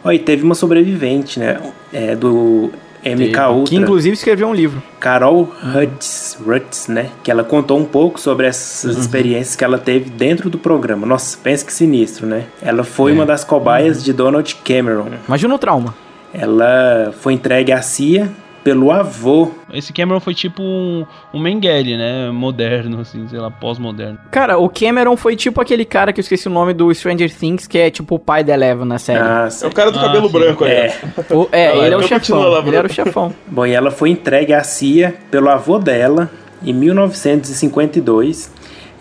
[0.04, 1.60] Ó, e teve uma sobrevivente, né,
[1.92, 2.70] é, do
[3.04, 3.70] MK Ultra.
[3.70, 4.82] Que inclusive escreveu um livro.
[4.98, 7.10] Carol Rutz, Rutz, né?
[7.22, 11.06] Que ela contou um pouco sobre essas experiências que ela teve dentro do programa.
[11.06, 12.46] Nossa, pensa que sinistro, né?
[12.60, 15.06] Ela foi uma das cobaias de Donald Cameron.
[15.26, 15.94] Imagina o trauma.
[16.32, 18.30] Ela foi entregue à CIA
[18.62, 19.50] pelo avô.
[19.72, 22.30] Esse Cameron foi tipo um, um Mengele, né?
[22.30, 24.18] Moderno, assim, sei lá, pós-moderno.
[24.30, 27.66] Cara, o Cameron foi tipo aquele cara que eu esqueci o nome do Stranger Things,
[27.66, 29.18] que é tipo o pai da Eleven na série.
[29.20, 30.32] Ah, É o cara do Ah, cabelo sim.
[30.32, 30.70] branco aí.
[30.72, 30.94] é.
[31.30, 32.38] O- é, ele é o chefão.
[32.40, 33.32] lá, ele era o chefão.
[33.46, 36.30] Bom, e ela foi entregue à CIA pelo avô dela
[36.62, 38.52] em 1952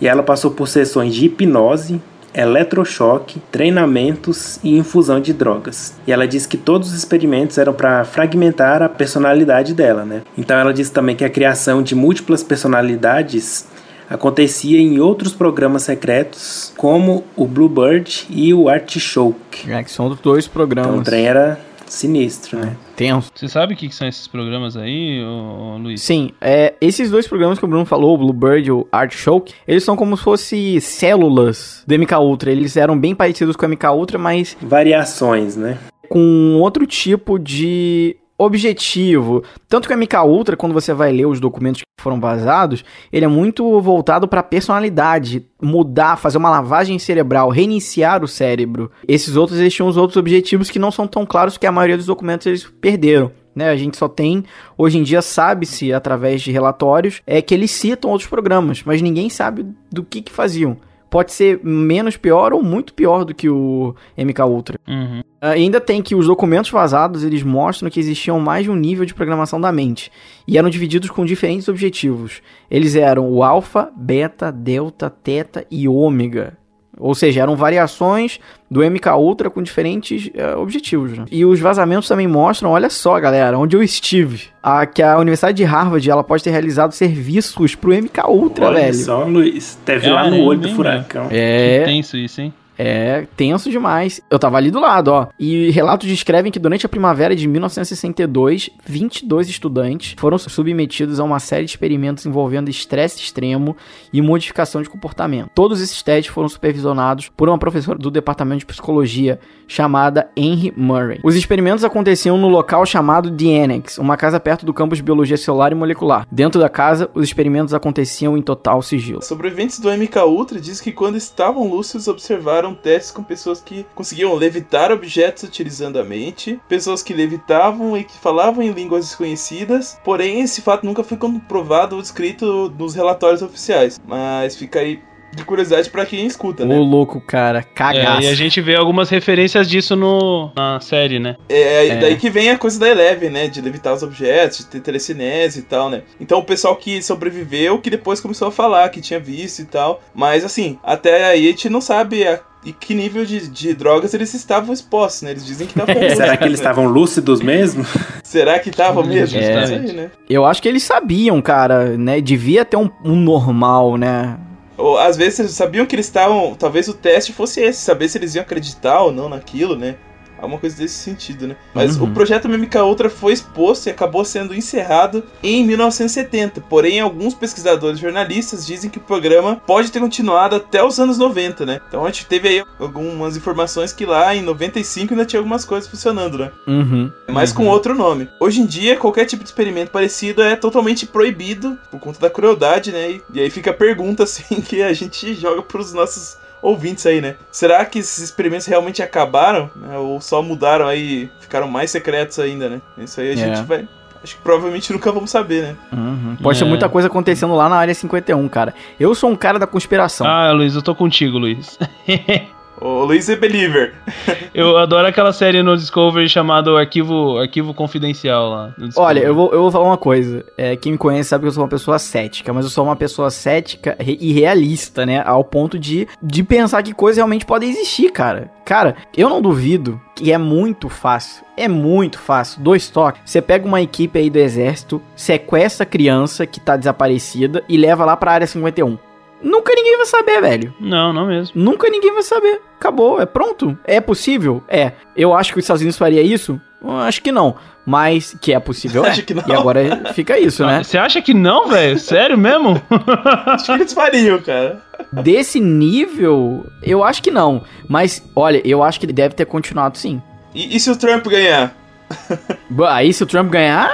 [0.01, 2.01] e ela passou por sessões de hipnose,
[2.33, 5.93] eletrochoque, treinamentos e infusão de drogas.
[6.05, 10.21] E ela disse que todos os experimentos eram para fragmentar a personalidade dela, né?
[10.37, 13.67] Então ela disse também que a criação de múltiplas personalidades
[14.09, 19.71] acontecia em outros programas secretos, como o Bluebird e o Artichoke.
[19.71, 20.89] É, que são dois programas.
[20.89, 22.75] Então o trem era sinistro, né?
[22.95, 23.31] Tenso.
[23.33, 26.01] Você sabe o que, que são esses programas aí, ô, ô, Luiz?
[26.01, 29.83] Sim, é, esses dois programas que o Bruno falou, o Bluebird e o Artichoke, eles
[29.83, 32.51] são como se fossem células do MK Ultra.
[32.51, 35.77] Eles eram bem parecidos com o MK Ultra, mas Variações, né?
[36.09, 39.43] com outro tipo de objetivo.
[39.67, 43.25] Tanto que o MK Ultra, quando você vai ler os documentos que foram vazados, ele
[43.25, 48.89] é muito voltado para personalidade, mudar, fazer uma lavagem cerebral, reiniciar o cérebro.
[49.05, 51.97] Esses outros eles tinham os outros objetivos que não são tão claros que a maioria
[51.97, 53.31] dos documentos eles perderam.
[53.55, 54.45] Né, a gente só tem,
[54.77, 59.27] hoje em dia sabe-se através de relatórios, é que eles citam outros programas, mas ninguém
[59.29, 60.77] sabe do que que faziam.
[61.09, 64.79] Pode ser menos pior ou muito pior do que o MK Ultra.
[64.87, 65.23] Uhum.
[65.41, 69.05] Ah, Ainda tem que os documentos vazados eles mostram que existiam mais de um nível
[69.05, 70.11] de programação da mente
[70.47, 72.41] e eram divididos com diferentes objetivos.
[72.69, 76.58] Eles eram o alfa, beta, delta, teta e ômega.
[76.99, 81.17] Ou seja, eram variações do MK Ultra com diferentes eh, objetivos.
[81.17, 81.25] né?
[81.31, 84.47] E os vazamentos também mostram, olha só, galera, onde eu estive.
[84.61, 88.81] A, que a Universidade de Harvard ela pode ter realizado serviços pro MK Ultra, Olha
[88.81, 88.93] velho.
[88.95, 89.79] só, Luiz.
[89.85, 91.27] Teve lá Ah, no é, olho do bem furacão.
[91.31, 92.53] É, Que tenso isso, hein?
[92.81, 94.21] É, tenso demais.
[94.31, 95.27] Eu tava ali do lado, ó.
[95.37, 101.41] E relatos descrevem que durante a primavera de 1962, 22 estudantes foram submetidos a uma
[101.41, 103.75] série de experimentos envolvendo estresse extremo
[104.13, 105.49] e modificação de comportamento.
[105.53, 111.19] Todos esses testes foram supervisionados por uma professora do departamento de psicologia chamada Henry Murray.
[111.21, 115.35] Os experimentos aconteciam no local chamado The Annex, uma casa perto do campus de biologia
[115.37, 116.25] celular e molecular.
[116.31, 119.21] Dentro da casa, os experimentos aconteciam em total sigilo.
[119.21, 124.33] Sobreviventes do MK Ultra diz que quando estavam lúcidos observaram testes com pessoas que conseguiam
[124.35, 130.41] levitar objetos utilizando a mente, pessoas que levitavam e que falavam em línguas desconhecidas, porém
[130.41, 133.99] esse fato nunca foi comprovado ou descrito nos relatórios oficiais.
[134.07, 134.99] Mas fica aí
[135.31, 136.75] de curiosidade pra quem escuta, Ô, né?
[136.75, 138.21] louco, cara, cagaço.
[138.21, 141.35] É, e a gente vê algumas referências disso no, na série, né?
[141.47, 141.95] É, É.
[141.97, 143.47] daí que vem a coisa da Eleven, né?
[143.47, 146.01] De levitar os objetos, de ter telecinese e tal, né?
[146.19, 150.01] Então o pessoal que sobreviveu, que depois começou a falar que tinha visto e tal.
[150.15, 154.13] Mas assim, até aí a gente não sabe a, e que nível de, de drogas
[154.13, 155.31] eles estavam expostos, né?
[155.31, 157.85] Eles dizem que estavam Será lúcidos, que eles estavam lúcidos mesmo?
[158.23, 159.39] Será que estavam mesmo?
[159.39, 159.65] É.
[159.65, 160.11] Aí, né?
[160.29, 162.19] Eu acho que eles sabiam, cara, né?
[162.19, 164.37] Devia ter um, um normal, né?
[164.77, 166.55] Ou às vezes eles sabiam que eles estavam.
[166.55, 169.95] Talvez o teste fosse esse, saber se eles iam acreditar ou não naquilo, né?
[170.41, 171.55] Alguma coisa desse sentido, né?
[171.73, 172.05] Mas Uhum.
[172.05, 176.61] o projeto MK Ultra foi exposto e acabou sendo encerrado em 1970.
[176.61, 181.17] Porém, alguns pesquisadores e jornalistas dizem que o programa pode ter continuado até os anos
[181.17, 181.81] 90, né?
[181.87, 185.89] Então a gente teve aí algumas informações que lá em 95 ainda tinha algumas coisas
[185.89, 186.51] funcionando, né?
[186.67, 187.11] Uhum.
[187.27, 188.29] mas com outro nome.
[188.39, 192.91] Hoje em dia, qualquer tipo de experimento parecido é totalmente proibido por conta da crueldade,
[192.91, 193.11] né?
[193.11, 197.21] E, e aí fica a pergunta, assim, que a gente joga pros nossos ouvintes aí,
[197.21, 197.35] né?
[197.51, 199.69] Será que esses experimentos realmente acabaram?
[199.75, 199.97] né?
[199.97, 202.81] Ou só mudaram aí, ficaram mais secretos ainda, né?
[202.97, 203.35] Isso aí a É.
[203.35, 203.87] gente vai...
[204.21, 205.75] Acho que provavelmente nunca vamos saber, né?
[205.93, 206.35] Uhum.
[206.43, 206.67] Pode ter É.
[206.67, 208.73] muita coisa acontecendo lá na área 51, cara.
[208.99, 210.27] Eu sou um cara da conspiração.
[210.27, 211.79] Ah, Luiz, eu tô contigo, Luiz.
[212.81, 213.93] O Luiz é believer.
[214.53, 218.73] Eu adoro aquela série no Discovery chamada Arquivo, Arquivo Confidencial lá.
[218.77, 219.19] no Discovery.
[219.19, 220.45] Olha, eu vou, eu vou falar uma coisa.
[220.57, 222.95] É, quem me conhece sabe que eu sou uma pessoa cética, mas eu sou uma
[222.95, 225.21] pessoa cética e realista, né?
[225.25, 228.49] Ao ponto de, de pensar que coisas realmente podem existir, cara.
[228.65, 231.43] Cara, eu não duvido que é muito fácil.
[231.57, 232.61] É muito fácil.
[232.61, 233.21] Dois toques.
[233.25, 238.05] Você pega uma equipe aí do exército, sequestra a criança que tá desaparecida e leva
[238.05, 238.97] lá pra área 51.
[239.41, 240.73] Nunca ninguém vai saber, velho.
[240.79, 241.53] Não, não mesmo.
[241.55, 242.61] Nunca ninguém vai saber.
[242.77, 243.77] Acabou, é pronto.
[243.85, 244.63] É possível?
[244.67, 244.93] É.
[245.15, 246.59] Eu acho que os Estados Unidos faria isso?
[246.81, 247.55] Eu acho que não.
[247.85, 249.09] Mas que é possível, é.
[249.09, 249.43] Acho que não.
[249.47, 250.83] E agora fica isso, né?
[250.83, 251.97] Você acha que não, velho?
[251.97, 252.81] Sério mesmo?
[253.47, 254.81] Acho que eles fariam, cara.
[255.11, 257.63] Desse nível, eu acho que não.
[257.87, 260.21] Mas, olha, eu acho que ele deve ter continuado sim.
[260.53, 261.75] E, e se o Trump ganhar?
[262.69, 263.89] Bah, Aí se o Trump ganhar,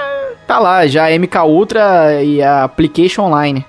[0.48, 3.66] tá lá, já MK Ultra e a Application Online.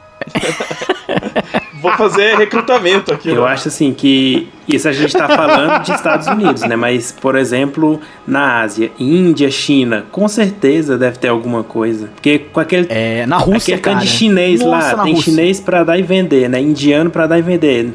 [1.81, 3.31] Vou fazer recrutamento aqui.
[3.31, 3.53] Eu né?
[3.53, 6.77] acho assim que isso a gente está falando de Estados Unidos, né?
[6.77, 12.09] Mas, por exemplo, na Ásia, Índia, China, com certeza deve ter alguma coisa.
[12.15, 14.05] Porque com aquele, É, na Rússia, aquele cara.
[14.05, 15.33] de chinês Nossa, lá, tem Rússia.
[15.33, 16.61] chinês pra dar e vender, né?
[16.61, 17.93] Indiano pra dar e vender.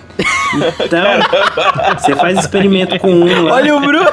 [0.85, 1.05] Então,
[1.97, 3.53] você faz experimento com um lá.
[3.55, 4.05] Olha o Bruno.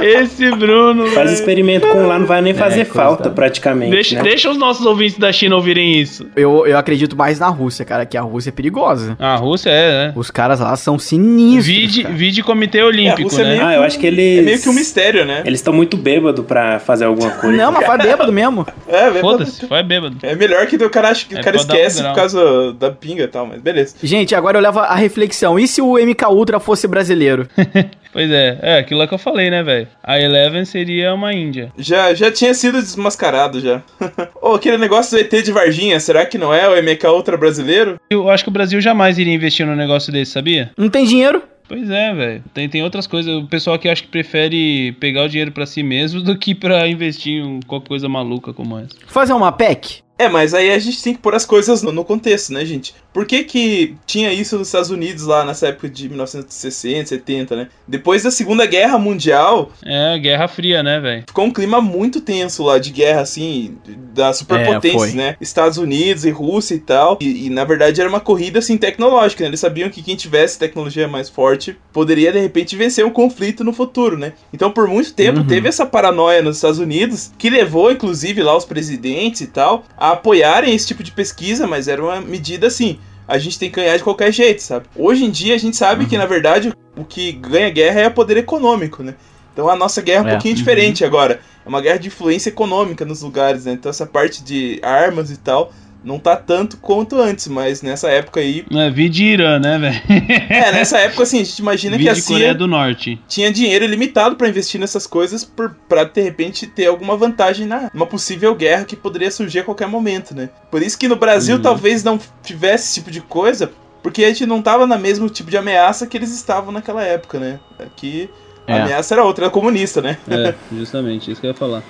[0.00, 1.06] Esse Bruno.
[1.08, 3.90] Faz experimento com um lá, não vai nem fazer coisa falta, praticamente.
[3.90, 4.22] Deixa, né?
[4.22, 6.26] deixa os nossos ouvintes da China ouvirem isso.
[6.34, 9.16] Eu, eu acredito mais na Rússia, cara, que a Rússia é perigosa.
[9.18, 10.12] A Rússia é, né?
[10.16, 11.53] Os caras lá são sinistros.
[11.60, 12.14] Vide, cara.
[12.14, 13.50] vide Comitê Olímpico, Rússia é né?
[13.56, 14.38] meio- Ah, eu acho que eles.
[14.38, 15.42] É meio que um mistério, né?
[15.44, 17.56] Eles estão muito bêbados pra fazer alguma coisa.
[17.56, 18.66] Não, mas faz bêbado mesmo.
[18.88, 20.16] É, é, Foda-se, vai bêbado.
[20.22, 22.12] É melhor que o cara, acha que É o cara um esquece grau.
[22.12, 23.94] por causa da pinga e tal, mas beleza.
[24.02, 25.58] Gente, agora eu levo a reflexão.
[25.58, 27.48] E se o MK Ultra fosse brasileiro?
[28.14, 29.88] Pois é, é aquilo lá que eu falei, né, velho?
[30.00, 31.72] A Eleven seria uma Índia.
[31.76, 33.82] Já, já tinha sido desmascarado já.
[34.40, 37.96] Ô, aquele negócio do ET de Varginha, será que não é o MK Ultra brasileiro?
[38.08, 40.70] Eu acho que o Brasil jamais iria investir num negócio desse, sabia?
[40.78, 41.42] Não tem dinheiro?
[41.66, 42.44] Pois é, velho.
[42.54, 43.34] Tem, tem outras coisas.
[43.34, 46.86] O pessoal que acha que prefere pegar o dinheiro pra si mesmo do que pra
[46.86, 48.94] investir em qualquer coisa maluca como essa.
[49.08, 50.03] Fazer uma PEC?
[50.16, 52.94] É, mas aí a gente tem que pôr as coisas no, no contexto, né, gente?
[53.12, 57.68] Por que que tinha isso nos Estados Unidos lá nessa época de 1960, 70, né?
[57.86, 61.24] Depois da Segunda Guerra Mundial, É, Guerra Fria, né, velho?
[61.26, 63.76] ficou um clima muito tenso lá de guerra, assim,
[64.12, 65.36] das superpotências, É, né?
[65.40, 67.18] Estados Unidos e Rússia e tal.
[67.20, 69.50] E, e, na verdade era uma corrida, assim, tecnológica, né?
[69.50, 73.72] Eles sabiam que quem tivesse tecnologia mais forte poderia, de repente, vencer um conflito no
[73.72, 74.32] futuro, né?
[74.52, 75.46] Então, por muito tempo, Uhum.
[75.46, 80.12] teve essa paranoia nos Estados Unidos, que levou, inclusive, lá os presidentes e tal, a
[80.12, 82.98] apoiarem esse tipo de pesquisa, mas era uma medida, assim...
[83.26, 84.84] A gente tem que ganhar de qualquer jeito, sabe?
[84.94, 86.10] Hoje em dia a gente sabe Uhum.
[86.10, 89.14] que, na verdade, o que ganha guerra é o poder econômico, né?
[89.50, 90.30] Então a nossa guerra é um É.
[90.32, 91.40] pouquinho diferente agora.
[91.64, 93.72] É uma guerra de influência econômica nos lugares, né?
[93.72, 95.72] Então essa parte de armas e tal
[96.04, 98.64] não tá tanto quanto antes, mas nessa época aí.
[98.70, 100.02] É, vide Irã, né, velho?
[100.50, 103.18] É, nessa época assim, a gente imagina que a Vide Coreia CIA do Norte.
[103.26, 107.90] tinha dinheiro ilimitado pra investir nessas coisas por, pra de repente ter alguma vantagem na
[107.94, 110.50] uma possível guerra que poderia surgir a qualquer momento, né?
[110.70, 111.62] Por isso que no Brasil Uhum.
[111.62, 115.50] talvez não tivesse esse tipo de coisa, porque a gente não tava na mesmo tipo
[115.50, 117.58] de ameaça que eles estavam naquela época, né?
[117.78, 118.28] Aqui
[118.66, 118.82] a É.
[118.82, 120.18] ameaça era outra, era comunista, né?
[120.28, 121.82] É, justamente, isso que eu ia falar.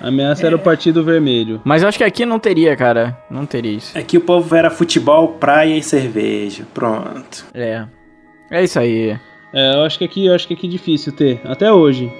[0.00, 1.60] A ameaça era o Partido Vermelho.
[1.64, 3.16] Mas eu acho que aqui não teria, cara.
[3.30, 3.96] Não teria isso.
[3.96, 6.64] Aqui o povo era futebol, praia e cerveja.
[6.72, 7.46] Pronto.
[7.54, 7.84] É.
[8.50, 9.18] É isso aí.
[9.52, 12.12] É, eu acho que aqui, eu acho que aqui é difícil ter, até hoje.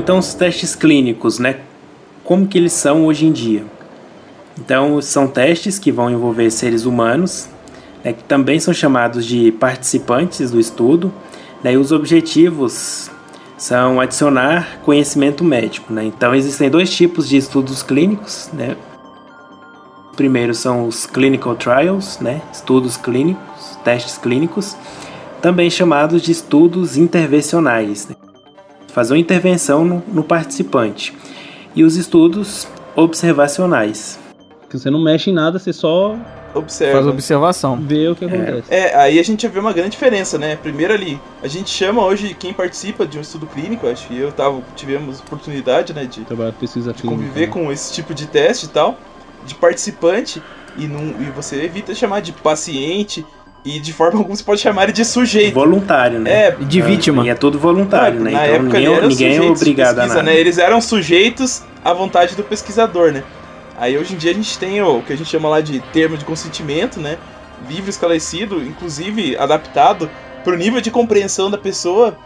[0.00, 1.60] Então os testes clínicos, né?
[2.24, 3.64] Como que eles são hoje em dia?
[4.58, 7.48] Então, são testes que vão envolver seres humanos,
[8.02, 11.12] né, que também são chamados de participantes do estudo,
[11.62, 13.10] né, e os objetivos
[13.58, 15.92] são adicionar conhecimento médico.
[15.92, 16.04] Né?
[16.04, 18.48] Então, existem dois tipos de estudos clínicos.
[18.54, 18.74] Né?
[20.12, 22.40] O primeiro são os clinical trials, né?
[22.50, 24.76] estudos clínicos, testes clínicos,
[25.42, 28.08] também chamados de estudos intervencionais.
[28.08, 28.16] Né?
[28.92, 31.14] Fazer uma intervenção no, no participante.
[31.74, 34.18] E os estudos observacionais.
[34.68, 36.16] Que você não mexe em nada, você só
[36.54, 36.94] Observa.
[36.94, 37.76] Faz observação.
[37.80, 38.64] vê o que acontece.
[38.70, 40.56] É, aí a gente já vê uma grande diferença, né?
[40.56, 44.32] Primeiro ali, a gente chama hoje quem participa de um estudo clínico, acho que eu
[44.32, 47.22] tava, tivemos oportunidade, né, de, Trabalhar pesquisa de clínica.
[47.22, 47.52] conviver né?
[47.52, 48.98] com esse tipo de teste e tal,
[49.46, 50.42] de participante,
[50.76, 53.24] e, não, e você evita chamar de paciente,
[53.64, 55.54] E de forma alguma você pode chamar ele de sujeito.
[55.54, 56.48] Voluntário, né?
[56.48, 57.24] É, De vítima.
[57.24, 58.30] E é tudo voluntário, na né?
[58.32, 60.22] na Então época ninguém, era ninguém é obrigado a pesquisa, nada.
[60.22, 60.36] né?
[60.36, 63.22] Eles eram sujeitos à vontade do pesquisador, né?
[63.78, 66.16] Aí hoje em dia a gente tem o que a gente chama lá de termo
[66.16, 67.16] de consentimento, né?
[67.68, 70.10] Livre esclarecido, inclusive adaptado
[70.44, 72.16] pro nível de compreensão da pessoa,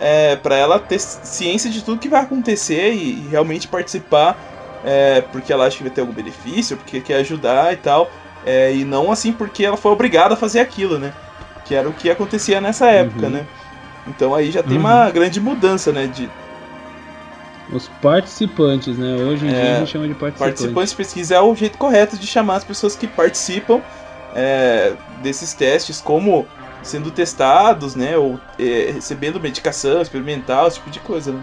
[0.00, 4.36] é, para ela ter ciência de tudo que vai acontecer e, e realmente participar,
[4.84, 8.10] é, porque ela acha que vai ter algum benefício, porque quer ajudar e tal,
[8.46, 11.12] é, e não assim porque ela foi obrigada a fazer aquilo, né?
[11.64, 13.32] Que era o que acontecia nessa época, Uhum.
[13.32, 13.46] né?
[14.06, 14.80] Então aí já tem Uhum.
[14.80, 16.06] uma grande mudança, né?
[16.06, 16.28] De
[17.72, 19.16] Os participantes, né?
[19.16, 20.38] Hoje em dia É, a gente chama de participantes.
[20.60, 23.80] participantes de pesquisa é o jeito correto de chamar as pessoas que participam
[24.36, 24.92] é,
[25.22, 26.46] desses testes como
[26.82, 28.18] sendo testados, né?
[28.18, 31.42] Ou é, recebendo medicação experimental, esse tipo de coisa, né?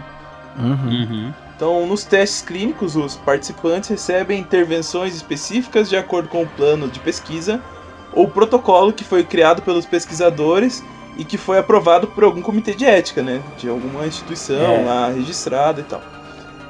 [0.58, 1.32] Uhum.
[1.56, 6.98] Então, nos testes clínicos, os participantes recebem intervenções específicas de acordo com o plano de
[6.98, 7.60] pesquisa
[8.12, 10.82] ou protocolo que foi criado pelos pesquisadores
[11.16, 13.40] e que foi aprovado por algum comitê de ética, né?
[13.58, 14.84] De alguma instituição É.
[14.84, 16.02] lá registrada e tal.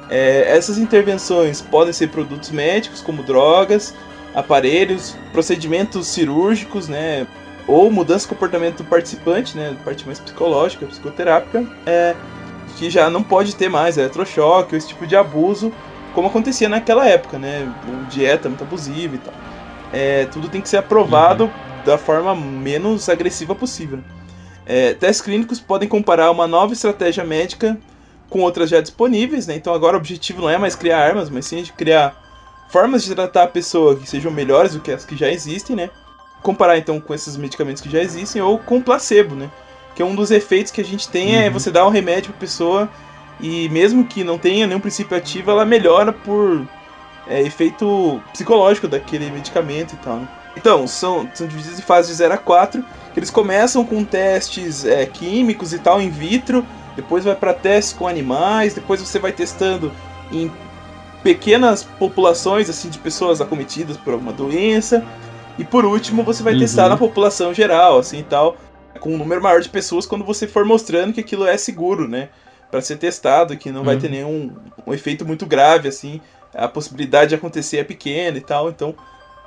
[0.09, 3.95] É, essas intervenções podem ser produtos médicos, como drogas,
[4.35, 7.25] aparelhos, procedimentos cirúrgicos, né?
[7.65, 9.75] Ou mudança de comportamento do participante, né?
[9.85, 11.65] Parte mais psicológica, psicoterápica.
[11.85, 12.13] É,
[12.77, 15.71] que já não pode ter mais eletrochoque ou esse tipo de abuso,
[16.13, 17.71] como acontecia naquela época, né?
[18.09, 19.33] Dieta muito abusiva e tal.
[19.91, 21.51] É, tudo tem que ser aprovado
[21.85, 23.99] da forma menos agressiva possível.
[24.65, 27.77] É, testes clínicos podem comparar uma nova estratégia médica
[28.29, 29.55] com outras já disponíveis, né?
[29.55, 32.15] Então agora o objetivo não é mais criar armas, mas sim de criar
[32.69, 35.89] formas de tratar a pessoa que sejam melhores do que as que já existem, né?
[36.41, 39.49] Comparar então com esses medicamentos que já existem ou com placebo, né?
[39.95, 41.53] Que é um dos efeitos que a gente tem é Uhum.
[41.53, 42.89] você dar um remédio pra pessoa
[43.39, 46.65] e mesmo que não tenha nenhum princípio ativo, ela melhora por
[47.27, 50.17] é, efeito psicológico daquele medicamento e tal.
[50.17, 50.27] né?
[50.55, 52.83] Então, são, são divididos em fases de 0 a 4,
[53.13, 56.63] que eles começam com testes é, químicos e tal in vitro,
[56.95, 59.91] depois vai para testes com animais, depois você vai testando
[60.31, 60.51] em
[61.23, 65.03] pequenas populações assim de pessoas acometidas por alguma doença,
[65.57, 66.59] e por último você vai Uhum.
[66.59, 68.57] testar na população geral, assim e tal,
[68.99, 72.29] com um número maior de pessoas quando você for mostrando que aquilo é seguro, né?
[72.71, 74.01] Para ser testado, que não vai Uhum.
[74.01, 76.21] ter nenhum um efeito muito grave, assim,
[76.53, 78.95] a possibilidade de acontecer é pequena e tal, então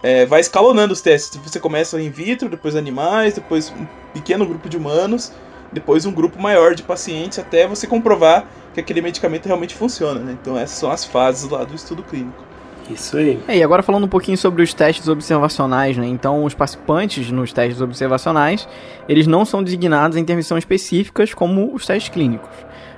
[0.03, 1.41] é, vai escalonando os testes.
[1.43, 5.33] Você começa in vitro, depois animais, depois um pequeno grupo de humanos,
[5.73, 10.33] depois um grupo maior de pacientes, até você comprovar que aquele medicamento realmente funciona, né?
[10.41, 12.46] Então essas são as fases lá do estudo clínico.
[12.91, 13.39] Isso aí.
[13.49, 16.07] É, e agora falando um pouquinho sobre os testes observacionais, né?
[16.07, 18.69] Então, os participantes nos testes observacionais,
[19.09, 22.51] eles não são designados em intervenções específicas como os testes clínicos.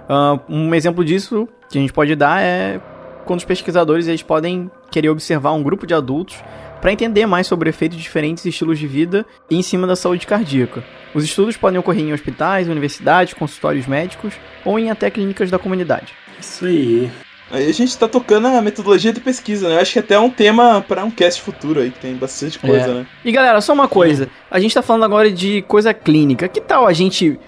[0.08, 2.80] Ah, um exemplo disso que a gente pode dar é
[3.24, 6.42] quando os pesquisadores eles podem querer observar um grupo de adultos
[6.80, 10.26] para entender mais sobre efeitos de diferentes estilos de vida e em cima da saúde
[10.26, 10.82] cardíaca.
[11.14, 14.34] Os estudos podem ocorrer em hospitais, universidades, consultórios médicos
[14.64, 16.14] ou em até clínicas da comunidade.
[16.40, 17.10] Isso aí.
[17.50, 19.76] Aí a gente tá tocando a metodologia de pesquisa, né?
[19.76, 22.58] Eu acho que até é um tema para um cast futuro aí, que tem bastante
[22.58, 22.94] coisa, É.
[22.94, 23.06] né?
[23.24, 24.28] E galera, só uma coisa.
[24.50, 26.46] A gente tá falando agora de coisa clínica.
[26.48, 27.38] Que tal a gente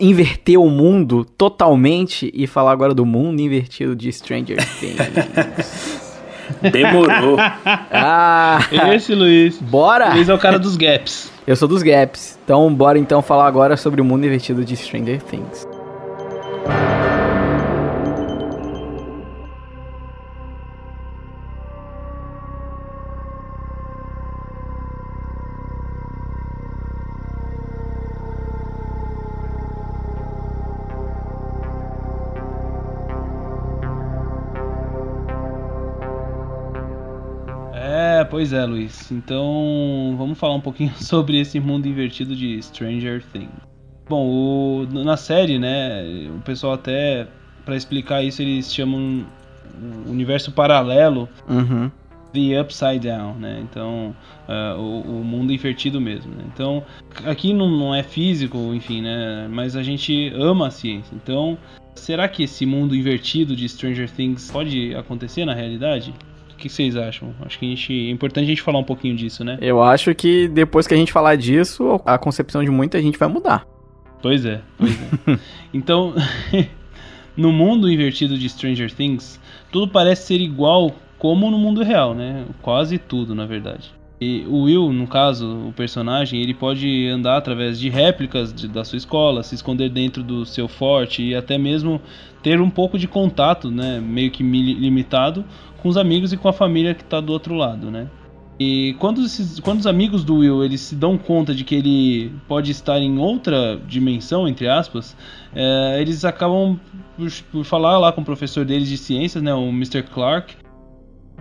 [0.00, 6.02] inverter o mundo totalmente e falar agora do mundo invertido de Stranger Things?
[6.70, 7.36] Demorou.
[7.90, 8.58] ah!
[8.94, 9.58] Esse Luiz.
[9.58, 10.14] Bora!
[10.14, 11.30] Luiz é o cara dos gaps.
[11.46, 12.38] Eu sou dos gaps.
[12.44, 15.66] Então bora então falar agora sobre o mundo invertido de Stranger Things.
[38.32, 39.12] Pois é, Luiz.
[39.12, 43.50] Então, vamos falar um pouquinho sobre esse mundo invertido de Stranger Things.
[44.08, 46.02] Bom, o- na série, né,
[46.34, 47.28] o pessoal até
[47.64, 49.24] Pra explicar isso eles chamam
[50.06, 51.90] o universo paralelo Uhum.
[52.32, 53.60] The Upside Down, né?
[53.62, 54.16] Então,
[54.48, 56.34] ah, o, o mundo invertido mesmo.
[56.34, 56.44] Né?
[56.52, 56.82] Então,
[57.26, 59.46] aqui não, não é físico, enfim, né?
[59.48, 61.14] Mas a gente ama a ciência.
[61.14, 61.58] Então,
[61.94, 66.14] será que esse mundo invertido de Stranger Things pode acontecer na realidade?
[66.62, 67.34] O que vocês acham?
[67.44, 69.58] Acho que a gente, é importante a gente falar um pouquinho disso, né?
[69.60, 73.28] Eu acho que depois que a gente falar disso, a concepção de muita gente vai
[73.28, 73.66] mudar.
[74.22, 75.38] Pois é, pois é.
[75.74, 76.14] então,
[77.36, 79.40] no mundo invertido de Stranger Things,
[79.72, 82.44] tudo parece ser igual como no mundo real, né?
[82.62, 83.92] Quase tudo, na verdade.
[84.24, 88.84] E o Will, no caso, o personagem, ele pode andar através de réplicas de- da
[88.84, 92.00] sua escola, se esconder dentro do seu forte e até mesmo
[92.40, 93.98] ter um pouco de contato, né?
[94.00, 95.44] Meio que mi- limitado
[95.78, 98.06] com os amigos e com a família que está do outro lado, né?
[98.60, 102.32] E quando, esses, quando os amigos do Will eles se dão conta de que ele
[102.46, 105.16] pode estar em outra dimensão, entre aspas,
[105.52, 106.78] é, eles acabam
[107.16, 110.04] por, por, falar lá com o professor deles de ciências, né, o Mr.
[110.04, 110.54] Clark,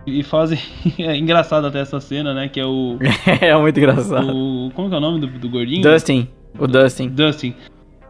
[0.05, 0.59] e fazem.
[0.99, 2.47] é engraçado até essa cena, né?
[2.47, 2.97] Que é o.
[3.41, 4.31] é muito engraçado.
[4.35, 5.81] O, como que é o nome do, do gordinho?
[5.81, 6.27] Dustin.
[6.57, 7.09] O Dustin.
[7.09, 7.55] Dustin.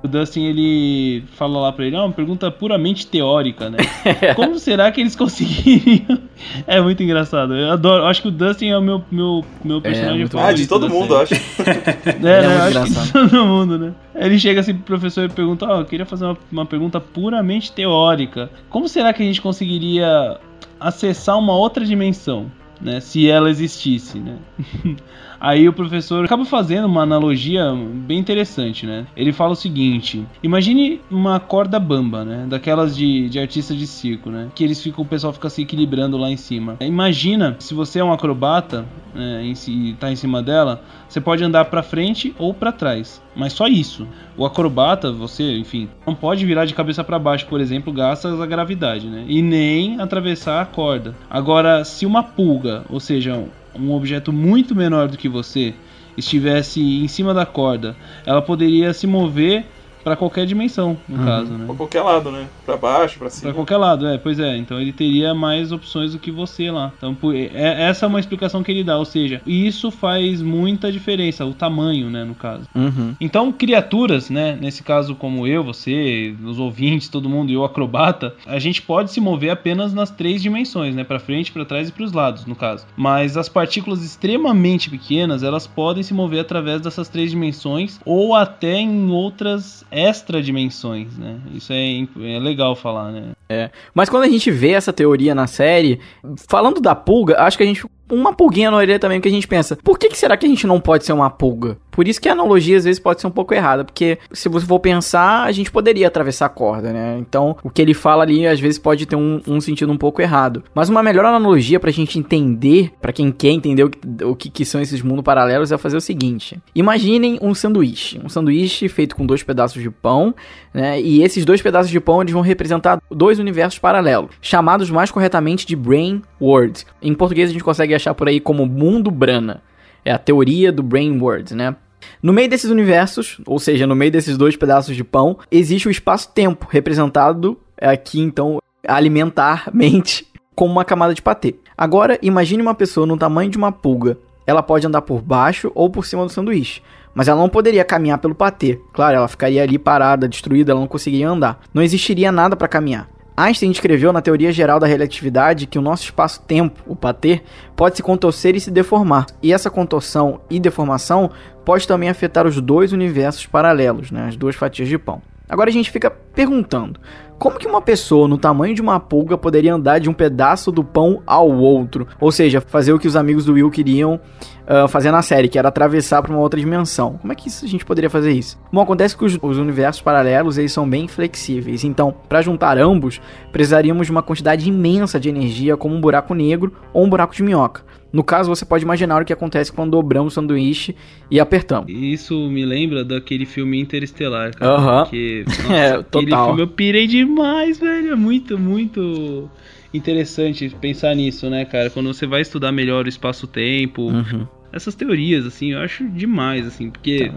[0.04, 3.78] O Dustin ele fala lá pra ele, é uma pergunta puramente teórica, né?
[4.36, 6.18] Como será que eles conseguiriam?
[6.66, 7.54] é muito engraçado.
[7.54, 8.06] Eu adoro.
[8.06, 10.40] Acho que o Dustin é o meu, meu, meu é, personagem é, favorito.
[10.40, 11.36] Ah, de todo mundo, acho.
[11.36, 12.32] é, né?
[12.32, 12.94] É acho engraçado.
[12.94, 13.94] que de todo mundo, né?
[14.16, 17.00] Ele chega assim pro professor e pergunta: Ó, oh, eu queria fazer uma, uma pergunta
[17.00, 18.50] puramente teórica.
[18.72, 20.40] Como será que a gente conseguiria
[20.82, 22.52] acessar uma outra dimensão?
[22.82, 24.38] Né, se ela existisse, né?
[25.40, 29.06] Aí o professor acaba fazendo uma analogia bem interessante, né?
[29.16, 32.46] Ele fala o seguinte: imagine uma corda bamba, né?
[32.48, 34.50] Daquelas de, de artista de circo, né?
[34.54, 36.78] Que eles ficam, o pessoal fica se equilibrando lá em cima.
[36.80, 41.44] Imagina se você é um acrobata né, em si, tá em cima dela, você pode
[41.44, 44.08] andar para frente ou para trás, mas só isso.
[44.38, 48.46] O acrobata, você, enfim, não pode virar de cabeça para baixo, por exemplo, gasta a
[48.46, 49.26] gravidade, né?
[49.28, 51.16] E nem atravessar a corda.
[51.30, 53.44] Agora, se uma pulga, ou seja,
[53.76, 55.74] um objeto muito menor do que você
[56.18, 59.66] estivesse em cima da corda, ela poderia se mover
[60.04, 61.26] para qualquer dimensão, no uhum.
[61.26, 61.66] caso, né?
[61.66, 62.48] Pra qualquer lado, né?
[62.72, 63.52] Pra baixo, pra cima.
[63.52, 64.56] Pra qualquer lado, é, pois é.
[64.56, 66.92] Então ele teria mais opções do que você lá.
[66.98, 71.46] Então, é, essa é uma explicação que ele dá, ou seja, isso faz muita diferença,
[71.46, 72.68] o tamanho, né, no caso.
[72.74, 73.16] Uhum.
[73.20, 78.36] Então, criaturas, né, nesse caso como eu, você, os ouvintes, todo mundo e o acrobata,
[78.46, 81.92] a gente pode se mover apenas nas três dimensões, né, para frente, para trás e
[81.92, 82.86] para os lados, no caso.
[82.96, 88.80] Mas as partículas extremamente pequenas, elas podem se mover através dessas três dimensões ou até
[88.80, 91.38] em outras extra dimensões, né?
[91.54, 93.32] Isso é, é legal falar, né?
[93.50, 93.70] É.
[93.94, 96.00] Mas quando a gente vê essa teoria na série,
[96.48, 99.48] falando da pulga, acho que a gente uma pulguinha na orelha também que a gente
[99.48, 101.78] pensa, por que, que será que a gente não pode ser uma pulga?
[101.92, 104.66] Por isso que a analogia às vezes pode ser um pouco errada, porque se você
[104.66, 107.18] for pensar, a gente poderia atravessar a corda, né?
[107.20, 110.22] Então, o que ele fala ali às vezes pode ter um, um sentido um pouco
[110.22, 110.64] errado.
[110.74, 114.50] Mas uma melhor analogia pra gente entender, para quem quer entender o, que, o que,
[114.50, 119.16] que, são esses mundos paralelos, é fazer o seguinte: imaginem um sanduíche, um sanduíche feito
[119.16, 120.34] com dois pedaços de pão,
[120.74, 121.00] né?
[121.02, 125.66] E esses dois pedaços de pão eles vão representar dois universos paralelos, chamados mais corretamente
[125.66, 126.86] de Brain World.
[127.02, 129.62] Em português a gente consegue achar por aí como Mundo Brana.
[130.04, 131.76] É a teoria do Brain World, né?
[132.22, 135.92] No meio desses universos, ou seja, no meio desses dois pedaços de pão, existe o
[135.92, 140.26] espaço-tempo, representado aqui então alimentarmente
[140.56, 141.56] como uma camada de patê.
[141.78, 144.18] Agora, imagine uma pessoa no tamanho de uma pulga.
[144.46, 146.82] Ela pode andar por baixo ou por cima do sanduíche,
[147.14, 148.80] mas ela não poderia caminhar pelo patê.
[148.94, 151.62] Claro, ela ficaria ali parada, destruída, ela não conseguiria andar.
[151.74, 153.08] Não existiria nada para caminhar.
[153.36, 157.42] Einstein escreveu na teoria geral da relatividade que o nosso espaço-tempo, o patê,
[157.76, 159.26] pode se contorcer e se deformar.
[159.42, 161.32] E essa contorção e deformação
[161.64, 165.22] pode também afetar os dois universos paralelos, né, as duas fatias de pão.
[165.48, 167.00] Agora a gente fica perguntando:
[167.42, 170.84] como que uma pessoa no tamanho de uma pulga poderia andar de um pedaço do
[170.84, 172.08] pão ao outro?
[172.20, 174.20] Ou seja, fazer o que os amigos do Will queriam
[174.68, 177.18] uh, fazer na série, que era atravessar para uma outra dimensão.
[177.20, 178.60] Como é que isso, a gente poderia fazer isso?
[178.72, 181.84] Bom, acontece que os, os universos paralelos eles são bem flexíveis.
[181.84, 183.20] Então, para juntar ambos,
[183.52, 187.42] precisaríamos de uma quantidade imensa de energia, como um buraco negro ou um buraco de
[187.42, 187.82] minhoca.
[188.12, 190.96] No caso, você pode imaginar o que acontece quando dobramos o sanduíche
[191.30, 191.90] e apertamos.
[191.90, 194.74] Isso me lembra daquele filme Interestelar, cara.
[194.74, 195.06] Aham.
[195.06, 196.22] Que, nossa, é, total.
[196.22, 197.31] Aquele filme eu pirei demais,
[197.80, 198.12] velho.
[198.12, 199.50] É muito, muito
[199.94, 201.90] interessante pensar nisso, né, cara?
[201.90, 204.48] Quando você vai estudar melhor o espaço-tempo, uhum.
[204.72, 207.36] essas teorias, assim, eu acho demais, assim, porque tá.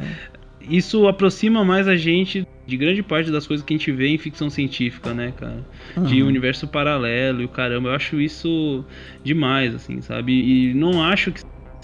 [0.69, 4.19] isso aproxima mais a gente de grande parte das coisas que a gente vê em
[4.19, 5.67] ficção científica, né, cara?
[5.97, 6.05] Uhum.
[6.05, 8.85] De universo paralelo e o caramba, eu acho isso
[9.23, 10.33] demais, assim, sabe?
[10.33, 11.43] E não acho que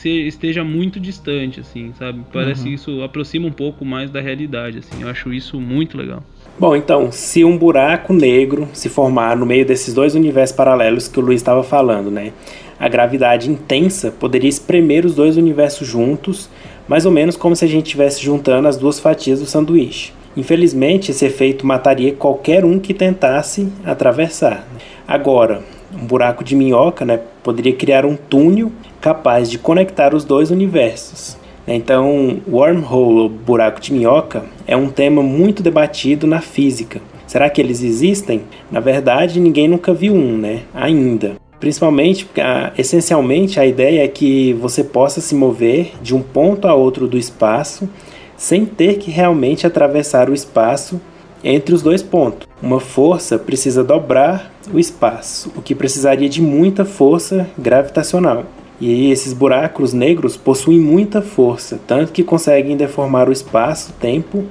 [0.08, 2.24] esteja muito distante, assim, sabe?
[2.32, 2.68] Parece uhum.
[2.68, 5.02] que isso aproxima um pouco mais da realidade, assim.
[5.02, 6.24] Eu acho isso muito legal.
[6.60, 11.18] Bom, então, se um buraco negro se formar no meio desses dois universos paralelos que
[11.18, 12.34] o Luiz estava falando, né?
[12.78, 16.50] A gravidade intensa poderia espremer os dois universos juntos,
[16.86, 20.12] mais ou menos como se a gente estivesse juntando as duas fatias do sanduíche.
[20.36, 24.68] Infelizmente, esse efeito mataria qualquer um que tentasse atravessar.
[25.08, 25.62] Agora,
[25.94, 31.38] um buraco de minhoca né, poderia criar um túnel capaz de conectar os dois universos.
[31.66, 37.00] Então, wormhole, ou buraco de minhoca, é um tema muito debatido na física.
[37.26, 38.42] Será que eles existem?
[38.70, 40.62] Na verdade, ninguém nunca viu um, né?
[40.74, 41.36] Ainda.
[41.60, 46.66] Principalmente porque, ah, essencialmente, a ideia é que você possa se mover de um ponto
[46.66, 47.88] a outro do espaço
[48.36, 50.98] sem ter que realmente atravessar o espaço
[51.44, 52.48] entre os dois pontos.
[52.62, 58.44] Uma força precisa dobrar o espaço, o que precisaria de muita força gravitacional.
[58.80, 64.46] E esses buracos negros possuem muita força, tanto que conseguem deformar o espaço-tempo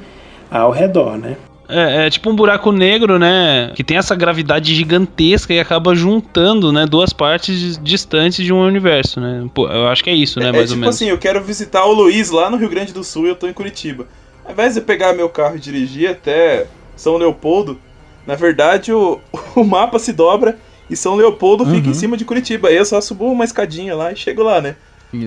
[0.52, 1.36] ao redor, né?
[1.68, 3.72] É, é, tipo um buraco negro, né?
[3.76, 6.88] Que tem essa gravidade gigantesca e acaba juntando, né?
[6.88, 9.48] Duas partes distantes de um universo, né?
[9.54, 10.50] Pô, eu acho que é isso, né?
[10.50, 10.96] É, mais tipo ou menos.
[10.96, 13.48] assim, eu quero visitar o Luiz lá no Rio Grande do Sul e eu tô
[13.48, 14.08] em Curitiba.
[14.44, 16.66] Ao invés de eu pegar meu carro e dirigir até
[16.96, 17.80] São Leopoldo,
[18.26, 19.20] na verdade o,
[19.56, 20.58] o mapa se dobra
[20.90, 21.92] e São Leopoldo fica Uhum.
[21.92, 22.68] em cima de Curitiba.
[22.70, 24.76] Aí eu só subo uma escadinha lá e chego lá, né?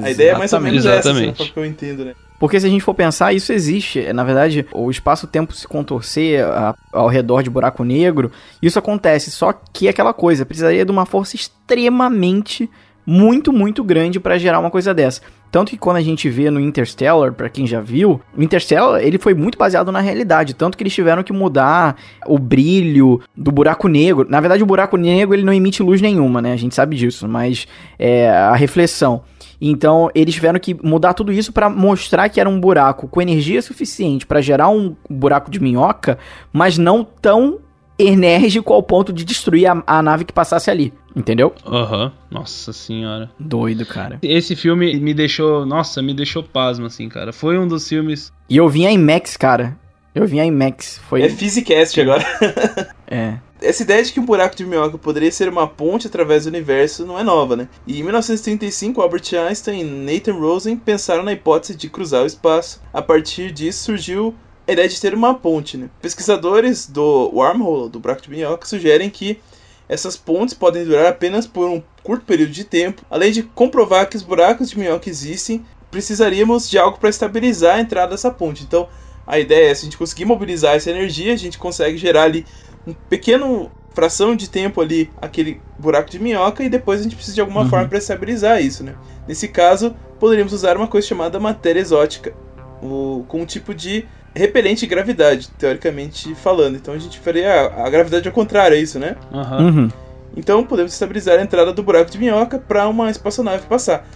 [0.02, 1.30] A ideia é mais ou menos Exatamente.
[1.30, 2.14] essa, assim, que eu entendo, né?
[2.38, 4.00] Porque se a gente for pensar, isso existe.
[4.00, 9.30] É, Na verdade, o espaço-tempo se contorcer a- ao redor de buraco negro, isso acontece.
[9.30, 12.68] Só que é aquela coisa, precisaria de uma força extremamente,
[13.06, 15.20] muito, muito grande para gerar uma coisa dessa.
[15.50, 19.18] Tanto que quando a gente vê no Interstellar, pra quem já viu, o Interstellar ele
[19.18, 20.54] foi muito baseado na realidade.
[20.54, 21.96] Tanto que eles tiveram que mudar
[22.26, 24.26] o brilho do buraco negro.
[24.28, 26.52] Na verdade, o buraco negro ele não emite luz nenhuma, né?
[26.52, 27.66] A gente sabe disso, mas
[27.98, 29.22] é a reflexão.
[29.60, 33.62] Então, eles tiveram que mudar tudo isso para mostrar que era um buraco com energia
[33.62, 36.18] suficiente para gerar um buraco de minhoca,
[36.52, 37.58] mas não tão
[37.98, 40.92] enérgico ao ponto de destruir a, a nave que passasse ali.
[41.14, 41.54] Entendeu?
[41.66, 42.12] Aham.
[42.30, 43.30] Nossa senhora.
[43.38, 44.18] Doido, cara.
[44.22, 45.66] Esse filme me deixou.
[45.66, 47.32] Nossa, me deixou pasmo, assim, cara.
[47.32, 48.32] Foi um dos filmes.
[48.48, 49.76] E eu vim em IMAX, cara.
[50.14, 50.98] Eu vim em IMAX.
[51.08, 51.22] Foi.
[51.22, 52.24] É Physicast agora.
[53.14, 53.36] É.
[53.60, 57.04] Essa ideia de que um buraco de minhoca poderia ser uma ponte através do universo
[57.04, 57.68] não é nova, né?
[57.86, 62.80] E em 1935, Albert Einstein e Nathan Rosen pensaram na hipótese de cruzar o espaço.
[62.90, 64.34] A partir disso surgiu
[64.66, 65.88] a ideia de ter uma ponte, né?
[66.00, 69.40] Pesquisadores do wormhole, do buraco de minhoca, sugerem que
[69.88, 73.02] essas pontes podem durar apenas por um curto período de tempo.
[73.10, 77.80] Além de comprovar que os buracos de minhoca existem, precisaríamos de algo para estabilizar a
[77.80, 78.62] entrada dessa ponte.
[78.62, 78.88] Então,
[79.26, 82.46] a ideia é, se a gente conseguir mobilizar essa energia, a gente consegue gerar ali
[82.86, 87.34] um pequeno fração de tempo ali aquele buraco de minhoca e depois a gente precisa
[87.34, 87.68] de alguma Uhum.
[87.68, 88.94] forma para estabilizar isso, né?
[89.28, 92.34] Nesse caso, poderíamos usar uma coisa chamada matéria exótica,
[92.82, 96.76] o, com um tipo de repelente de gravidade, teoricamente falando.
[96.76, 99.16] Então a gente faria a, a gravidade ao contrário, é isso, né?
[99.32, 99.62] Aham.
[99.62, 99.88] Uhum.
[100.36, 104.06] Então podemos estabilizar a entrada do buraco de minhoca para uma espaçonave passar.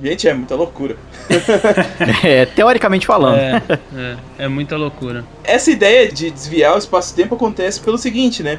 [0.00, 0.96] Gente, é muita loucura.
[2.24, 3.36] É, teoricamente falando.
[3.36, 3.62] É,
[3.94, 5.24] é, é muita loucura.
[5.42, 8.58] Essa ideia de desviar o espaço-tempo acontece pelo seguinte, né?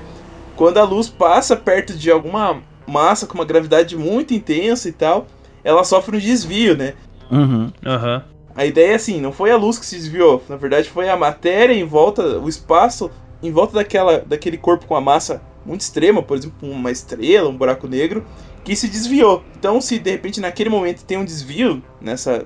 [0.55, 5.27] Quando a luz passa perto de alguma massa com uma gravidade muito intensa e tal,
[5.63, 6.93] ela sofre um desvio, né?
[7.29, 7.71] Uhum.
[7.85, 8.23] Aham.
[8.55, 11.17] A ideia é assim, não foi a luz que se desviou, na verdade foi a
[11.17, 13.11] matéria em volta, o espaço
[13.43, 17.57] em volta daquela, daquele corpo com a massa muito extrema, por exemplo, uma estrela, um
[17.57, 18.25] buraco negro,
[18.63, 19.43] que se desviou.
[19.57, 22.45] Então, se de repente naquele momento tem um desvio nessa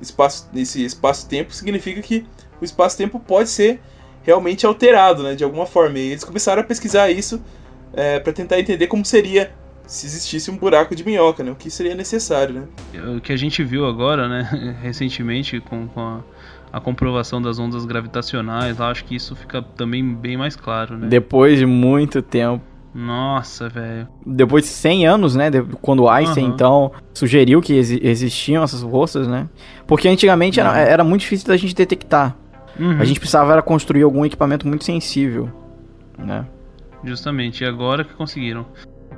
[0.00, 2.24] espaço, nesse espaço-tempo, significa que
[2.60, 3.80] o espaço-tempo pode ser
[4.22, 5.98] realmente alterado, né, de alguma forma.
[5.98, 7.42] E eles começaram a pesquisar isso
[8.22, 9.52] para tentar entender como seria
[9.88, 12.62] se existisse um buraco de minhoca, né, o que seria necessário, né.
[13.16, 16.20] O que a gente viu agora, né, recentemente, com, com a,
[16.72, 21.08] a comprovação das ondas gravitacionais, lá, acho que isso fica também bem mais claro, né?
[21.08, 22.62] Depois de muito tempo.
[22.94, 24.08] Nossa, velho.
[24.26, 25.50] Depois de 100 anos, né?
[25.50, 26.54] de- quando Einstein, Aham.
[26.54, 29.48] então, sugeriu que exi- existiam essas forças, né?
[29.86, 32.36] Porque antigamente era, era muito difícil da gente detectar.
[32.78, 35.50] Uhum, A gente precisava era construir algum equipamento muito sensível,
[36.18, 36.44] né?
[37.04, 38.66] Justamente, e agora que conseguiram.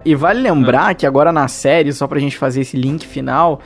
[0.04, 0.42] E vale É.
[0.50, 3.60] lembrar que agora na série, só pra gente fazer esse link final,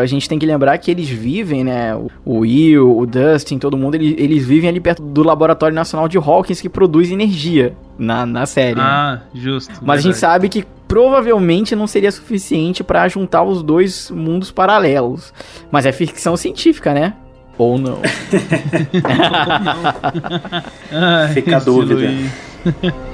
[0.00, 1.94] a gente tem que lembrar que eles vivem, né?
[2.24, 6.18] O Will, o Dustin, todo mundo, eles, eles vivem ali perto do Laboratório Nacional de
[6.18, 8.76] Hawkins que produz energia na, na série.
[8.76, 8.82] né?
[8.84, 9.72] Ah, justo.
[9.82, 10.20] Mas a gente verdade.
[10.20, 15.32] sabe que provavelmente não seria suficiente pra juntar os dois mundos paralelos.
[15.70, 17.14] Mas é ficção científica, né?
[17.58, 17.98] Ou não.
[21.34, 22.08] Fica a dúvida.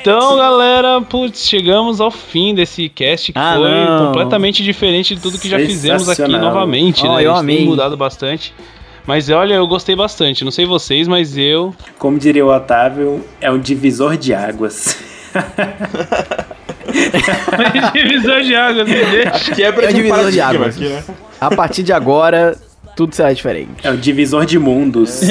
[0.00, 4.06] Então, galera, putz, chegamos ao fim desse cast que Ah, foi não.
[4.06, 7.24] completamente diferente de tudo que já fizemos aqui novamente, Ó, né?
[7.24, 7.66] eu A gente tem amei.
[7.66, 8.54] mudado bastante.
[9.06, 10.44] Mas olha, eu gostei bastante.
[10.44, 11.74] Não sei vocês, mas eu.
[11.98, 14.98] Como diria o Otávio, é um divisor de águas.
[17.92, 19.54] Divisor de água, me deixa.
[19.54, 20.76] Quebra É de um divisor de águas.
[20.76, 21.04] aqui, né?
[21.40, 22.56] A partir de agora,
[22.98, 23.86] tudo será diferente.
[23.86, 25.20] É o divisor de mundos.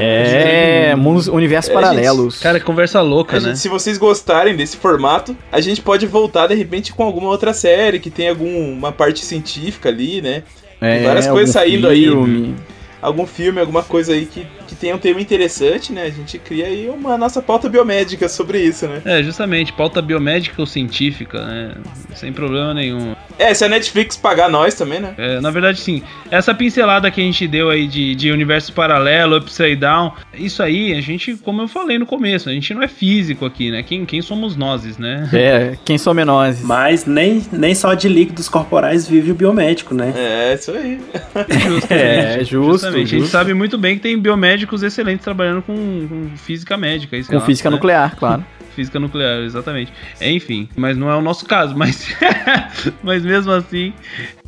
[0.00, 2.38] É, mundos, universos É, paralelos.
[2.38, 3.48] Cara, conversa louca, A né?
[3.48, 7.54] gente, se vocês gostarem desse formato, a gente pode voltar de repente com alguma outra
[7.54, 10.42] série que tem alguma parte científica ali, né?
[10.80, 12.04] é, várias coisas algum saindo aí.
[12.04, 12.54] filme.
[13.00, 16.02] Algum filme, alguma coisa aí que que tem um tema interessante, né?
[16.02, 19.00] A gente cria aí uma nossa pauta biomédica sobre isso, né?
[19.04, 21.74] É, justamente, pauta biomédica ou científica, né?
[22.14, 23.16] Sem problema nenhum.
[23.38, 25.14] É, se a Netflix pagar nós também, né?
[25.16, 26.02] É, na verdade, sim.
[26.30, 30.92] Essa pincelada que a gente deu aí de, de universo paralelo, upside down, isso aí,
[30.92, 33.82] a gente, como eu falei no começo, a gente não é físico aqui, né?
[33.82, 35.28] Quem, quem somos nós, né?
[35.32, 36.60] É, quem somos nós?
[36.62, 40.12] Mas nem, nem só de líquidos corporais vive o biomédico, né?
[40.16, 41.00] É, isso aí.
[41.68, 42.96] Justamente, É, justo, justamente.
[42.96, 43.32] A gente justo.
[43.32, 44.18] sabe muito bem que tem
[44.58, 45.74] biomédicos excelentes trabalhando com,
[46.08, 47.16] com física médica.
[47.24, 47.76] Com lá, física né?
[47.76, 48.44] nuclear, claro.
[48.74, 49.92] Física nuclear, exatamente.
[50.20, 52.16] Enfim, mas não é o nosso caso, mas,
[53.02, 53.92] mas mesmo assim,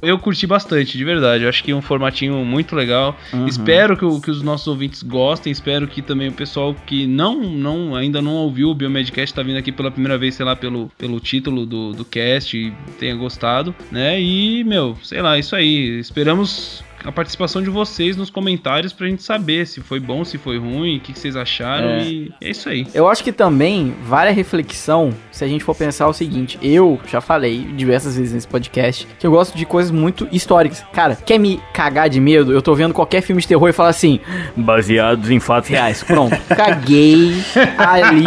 [0.01, 1.43] eu curti bastante, de verdade.
[1.43, 3.19] Eu acho que é um formatinho muito legal.
[3.33, 3.49] Uhum.
[3.49, 7.97] Espero que, que os nossos ouvintes gostem, espero que também o pessoal que não, não
[7.97, 11.19] ainda não ouviu o Biomedcast, tá vindo aqui pela primeira vez, sei lá, pelo, pelo
[11.19, 14.21] título do, do cast, e tenha gostado, né?
[14.21, 15.99] E, meu, sei lá, isso aí.
[15.99, 20.59] Esperamos a participação de vocês nos comentários pra gente saber se foi bom, se foi
[20.59, 22.03] ruim, o que, que vocês acharam É.
[22.05, 22.87] e é isso aí.
[22.95, 27.01] Eu acho que também vale a reflexão se a gente for pensar o seguinte: eu
[27.11, 30.85] já falei diversas vezes nesse podcast que eu gosto de coisas muito históricas.
[30.93, 32.53] Cara, quer me cagar de medo?
[32.53, 34.21] Eu tô vendo qualquer filme de terror e falo assim,
[34.57, 36.03] baseados em fatos reais.
[36.03, 37.33] Pronto, caguei
[37.79, 38.25] ali.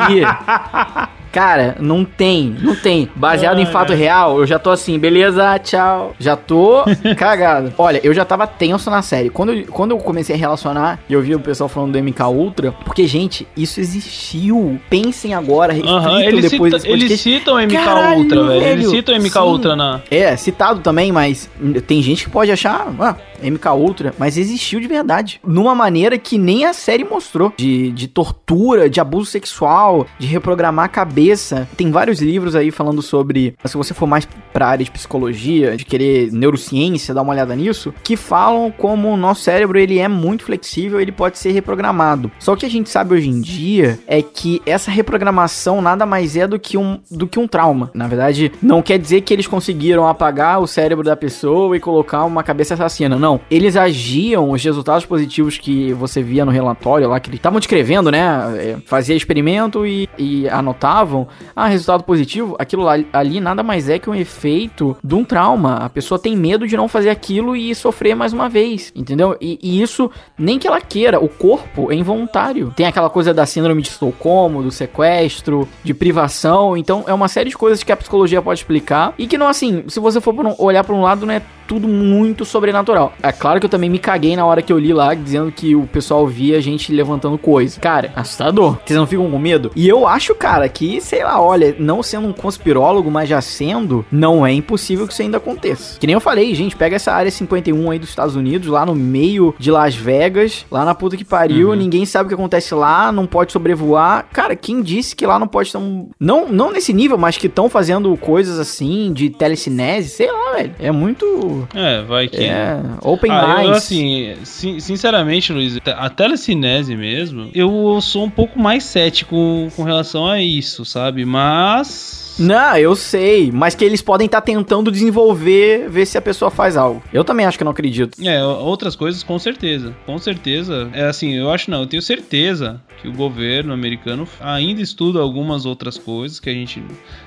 [1.34, 3.10] Cara, não tem, não tem.
[3.16, 3.98] Baseado em Ai, fato ai.
[3.98, 6.14] real, eu já tô assim, beleza, tchau.
[6.20, 6.84] Já tô
[7.18, 7.74] cagado.
[7.78, 9.30] Olha, eu já tava tenso na série.
[9.32, 12.22] Quando eu, quando eu comecei a relacionar e eu vi o pessoal falando do MK
[12.26, 14.80] Ultra, porque, gente, isso existiu.
[14.90, 18.64] Pensem agora, reflitam Aham, eles, depois cita- desse eles citam o MK Caralho, Ultra, velho.
[18.68, 19.40] Eles citam o MK Sim.
[19.40, 20.02] Ultra na.
[20.12, 21.50] É, citado também, mas
[21.88, 25.39] tem gente que pode achar, ah, MK Ultra, mas existiu de verdade.
[25.46, 27.54] Numa maneira que nem a série mostrou.
[27.58, 31.68] De, de tortura, de abuso sexual, de reprogramar a cabeça.
[31.76, 35.86] Tem vários livros aí falando sobre, se você for mais pra área de psicologia, de
[35.86, 40.44] querer neurociência, dar uma olhada nisso, que falam como o nosso cérebro ele é muito
[40.46, 42.32] flexível, ele pode ser reprogramado.
[42.39, 46.48] Só que a gente sabe hoje em dia é que essa reprogramação nada mais é
[46.48, 47.91] do que um, do que um trauma.
[47.94, 52.24] Na verdade, não quer dizer que eles conseguiram apagar o cérebro da pessoa e colocar
[52.26, 53.18] uma cabeça assassina.
[53.18, 53.33] Não.
[53.50, 58.12] Eles agiam, os resultados positivos que você via no relatório lá, que eles estavam descrevendo,
[58.12, 58.20] né?
[58.58, 61.28] É, Fazia experimento e, e anotavam.
[61.56, 62.56] Ah, resultado positivo.
[62.60, 65.78] Aquilo lá, ali nada mais é que um efeito de um trauma.
[65.78, 68.92] A pessoa tem medo de não fazer aquilo e sofrer mais uma vez.
[68.96, 69.38] Entendeu?
[69.40, 72.74] E, e isso, nem que ela queira, o corpo é involuntário.
[72.76, 76.76] Tem aquela coisa da síndrome de Estocolmo, do sequestro, de privação.
[76.78, 79.14] Então, é uma série de coisas que a psicologia pode explicar.
[79.18, 82.46] E que não, assim, se você for olhar para um lado, não é tudo muito
[82.46, 83.12] sobrenatural.
[83.22, 85.76] É claro que eu também me caguei na hora que eu li lá, dizendo que
[85.76, 87.80] o pessoal via gente levantando coisa.
[87.80, 88.78] Cara, assustador.
[88.86, 89.72] Vocês não ficam com medo?
[89.76, 94.05] E eu acho, cara, que, sei lá, olha, não sendo um conspirólogo, mas já sendo,
[94.11, 95.99] não é impossível que isso ainda aconteça.
[95.99, 98.95] Que nem eu falei, gente, pega essa área 51 aí dos Estados Unidos, lá no
[98.95, 103.11] meio de Las Vegas, lá na puta que pariu, ninguém sabe o que acontece lá,
[103.11, 104.28] não pode sobrevoar.
[104.32, 105.80] Cara, quem disse que lá não pode estar.
[106.20, 110.76] Não, não nesse nível, mas que estão fazendo coisas assim, de telecinese, sei lá, velho.
[110.80, 111.68] É muito.
[111.74, 112.43] É, vai que.
[112.43, 112.80] É.
[113.04, 113.78] Open Ah, eu, minds.
[113.78, 119.36] assim, sin- sinceramente, Luiz, a telecinese mesmo, eu sou um pouco mais cético
[119.76, 121.26] com relação a isso, sabe?
[121.26, 122.36] Mas.
[122.39, 126.76] Não, eu sei, mas que eles podem estar tentando desenvolver, ver se a pessoa faz
[126.76, 127.04] algo.
[127.14, 128.18] Eu também acho que não acredito.
[128.26, 129.93] É, outras coisas com certeza.
[130.06, 130.89] Com certeza.
[130.93, 135.66] É assim, eu acho não, eu tenho certeza que o governo americano ainda estuda algumas
[135.66, 136.82] outras coisas que a gente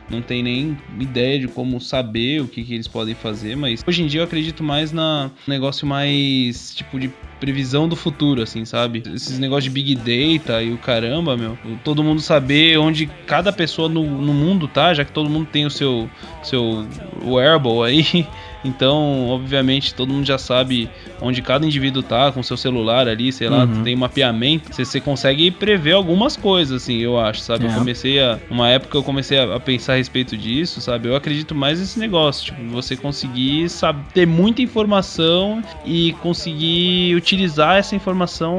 [0.08, 4.02] não tem nem ideia de como saber o que, que eles podem fazer, mas hoje
[4.02, 9.02] em dia eu acredito mais na negócio mais tipo de previsão do futuro, assim, sabe?
[9.14, 11.58] Esses negócios de Big Data e o caramba, meu.
[11.84, 15.66] Todo mundo saber onde cada pessoa no, no mundo tá, já que todo mundo tem
[15.66, 16.08] o seu,
[16.42, 16.86] seu
[17.22, 18.26] wearable aí.
[18.66, 20.88] Então, obviamente, todo mundo já sabe
[21.20, 23.82] onde cada indivíduo tá com seu celular ali, sei lá, Uhum.
[23.82, 24.74] tem um mapeamento.
[24.74, 27.64] Você, você consegue prever algumas coisas, assim, eu acho, sabe?
[27.66, 27.68] É.
[27.70, 28.38] Eu comecei a.
[28.50, 31.08] Uma época eu comecei a, a pensar a respeito disso, sabe?
[31.08, 37.76] Eu acredito mais nesse negócio, tipo, você conseguir sabe, ter muita informação e conseguir utilizar
[37.76, 38.56] essa informação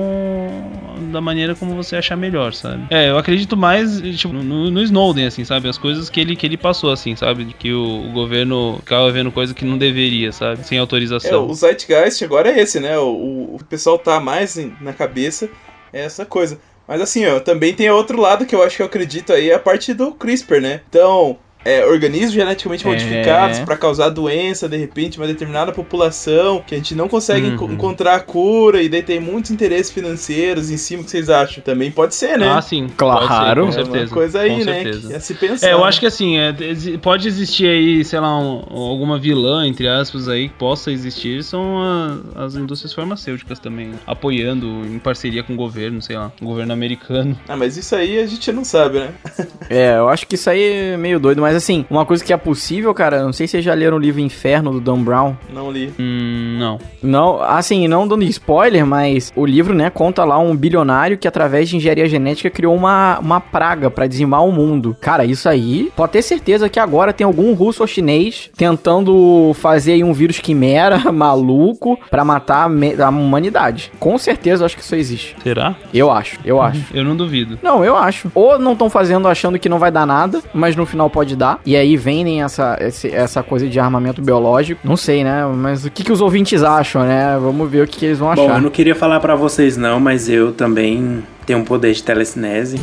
[1.12, 2.84] da maneira como você achar melhor, sabe?
[2.90, 5.68] É, eu acredito mais tipo, no, no Snowden, assim, sabe?
[5.70, 7.46] As coisas que ele, que ele passou, assim, sabe?
[7.46, 10.64] De Que o, o governo ficava vendo coisa que não deveria, sabe?
[10.66, 11.48] Sem É, autorização.
[11.48, 12.98] o Zeitgeist agora é esse, né?
[13.00, 15.52] O, o- o pessoal tá mais na cabeça
[15.92, 16.60] é essa coisa.
[16.88, 19.56] Mas assim, ó, também tem outro lado que eu acho que eu acredito aí, é
[19.56, 20.82] a parte do CRISPR, né?
[20.88, 22.90] Então, é, organismos geneticamente É.
[22.90, 27.74] modificados pra causar doença, de repente, uma determinada população, que a gente não consegue Uhum.
[27.74, 31.62] encontrar a cura, e daí tem muitos interesses financeiros em cima, o que vocês acham?
[31.64, 32.48] Também pode ser, né?
[32.50, 32.88] Ah, sim.
[32.96, 33.28] Claro.
[33.28, 34.06] Ser, com é certeza.
[34.06, 34.74] uma coisa aí, com né?
[34.84, 35.08] certeza.
[35.10, 35.68] Que é se pensar.
[35.68, 35.84] É, eu né?
[35.86, 36.54] acho que assim, é,
[37.02, 41.78] pode existir aí, sei lá, um- alguma vilã, entre aspas, aí, que possa existir, são
[41.82, 46.72] a- as indústrias farmacêuticas também, apoiando em parceria com o governo, sei lá, o governo
[46.74, 47.38] americano.
[47.48, 49.10] Ah, mas isso aí a gente não sabe, né?
[49.70, 52.38] É, eu acho que isso aí é meio doido, mas assim, uma coisa que é
[52.38, 55.36] possível, cara, não sei se vocês já leram o livro Inferno do Dan Brown.
[55.54, 55.94] Não li.
[56.00, 56.80] Hum, não.
[57.02, 61.70] Não, assim, não dando spoiler, mas o livro, né, conta lá um bilionário que através
[61.70, 64.96] de engenharia genética criou uma, uma praga pra dizimar o mundo.
[65.02, 69.94] Cara, isso aí, pode ter certeza que agora tem algum russo ou chinês tentando fazer
[69.94, 73.92] aí um vírus quimera maluco pra matar a, a humanidade.
[74.00, 75.36] Com certeza eu acho que isso existe.
[75.44, 75.76] Será?
[75.94, 76.84] Eu acho, eu acho.
[76.94, 77.60] Eu não duvido.
[77.62, 78.32] Não, eu acho.
[78.34, 81.60] Ou não estão fazendo achando que não vai dar nada, mas no final pode dar.
[81.66, 84.82] E aí vendem essa, esse- essa coisa de armamento biológico.
[84.84, 85.46] Não sei, né?
[85.56, 87.38] Mas o que, que os ouvintes acham, né?
[87.42, 88.56] Vamos ver o que, que eles vão Bom, achar.
[88.58, 92.78] eu não queria falar pra vocês não, mas eu também tenho um poder de telecinese.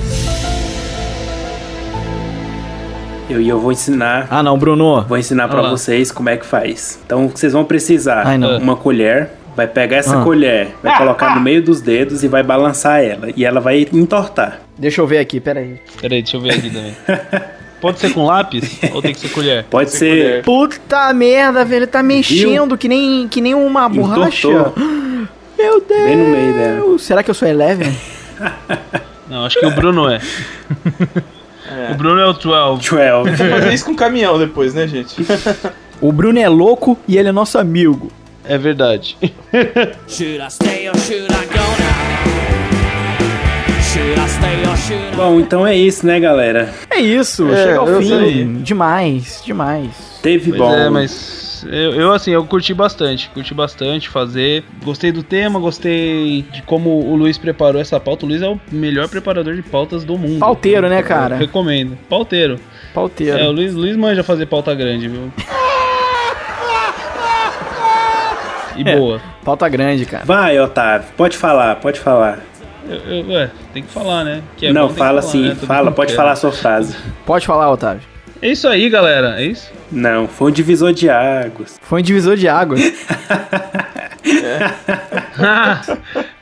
[3.28, 5.02] Eu, e eu vou ensinar, Ah, não, Bruno.
[5.08, 5.70] vou ensinar lá.
[5.70, 6.98] vocês como é que faz.
[7.06, 10.24] Então, vocês vão precisar Ai, uma colher, vai pegar essa Ah.
[10.24, 14.60] colher, vai colocar no meio dos dedos e vai balançar ela e ela vai entortar.
[14.78, 15.80] Deixa eu ver aqui, peraí.
[16.00, 16.96] Peraí, deixa eu ver aqui também.
[17.80, 19.64] Pode ser com lápis ou tem que ser colher?
[19.68, 20.42] Pode Sem ser colher.
[20.44, 21.86] Puta merda, velho.
[21.86, 24.48] Tá mexendo que nem, que nem uma borracha.
[24.48, 24.72] entortou
[25.58, 26.02] Meu Deus.
[26.02, 26.98] bem no meio dela.
[26.98, 27.94] Será que eu sou Eleven?
[29.28, 30.18] Não, acho que o Bruno é.
[31.90, 32.90] O Bruno é o 12.
[32.90, 33.36] 12.
[33.50, 35.14] Fazer isso com caminhão depois, né, gente?
[36.00, 38.10] o Bruno é louco e ele é nosso amigo.
[38.44, 39.16] É verdade.
[45.16, 46.72] Bom, então é isso, né, galera?
[46.90, 48.08] É isso, É, chega ao fim.
[48.08, 48.44] sei.
[48.62, 50.18] Demais, demais.
[50.20, 50.74] Teve Pois bom.
[50.74, 54.64] é, mas eu, eu, assim, eu curti bastante, curti bastante fazer.
[54.84, 58.26] Gostei do tema, gostei de como o Luiz preparou essa pauta.
[58.26, 60.40] O Luiz é o melhor preparador de pautas do mundo.
[60.40, 61.36] Pauteiro, né, cara?
[61.36, 61.96] Eu recomendo.
[62.08, 62.58] Pauteiro.
[62.92, 63.38] Pauteiro.
[63.38, 65.32] É, o Luiz, Luiz manja fazer pauta grande, viu?
[68.76, 68.96] E É.
[68.96, 69.20] boa.
[69.44, 70.24] Pauta grande, cara.
[70.24, 72.38] Vai, Otávio, pode falar, pode falar.
[72.88, 74.42] Eu, eu- ué, tem que falar, né?
[74.56, 75.54] Que é não, bom, fala falar, sim, né?
[75.54, 76.16] Fala, pode quer.
[76.16, 76.96] falar a sua frase.
[77.24, 78.02] Pode falar, Otávio.
[78.42, 79.40] É isso aí, galera.
[79.40, 79.72] É isso?
[79.90, 81.78] Não, foi um divisor de águas.
[81.82, 82.76] Foi um divisor de água.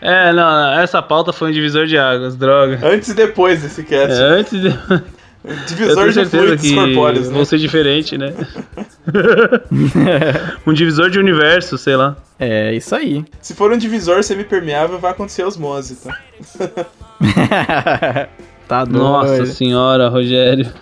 [0.01, 2.78] é, não, essa pauta foi um divisor de águas, droga.
[2.83, 4.20] Antes e depois desse É, cast.
[4.22, 4.68] antes de.
[4.68, 5.03] Eu
[5.66, 7.34] Divisor tenho de certeza fluidos que corpóreos, né?
[7.34, 8.32] vão ser diferente, né?
[10.66, 12.16] um divisor de universo, sei lá.
[12.38, 13.24] É isso aí.
[13.40, 16.18] Se for um divisor semipermeável, vai acontecer osmose, tá?
[18.68, 18.99] tá doido.
[18.99, 20.72] Nossa senhora, Rogério.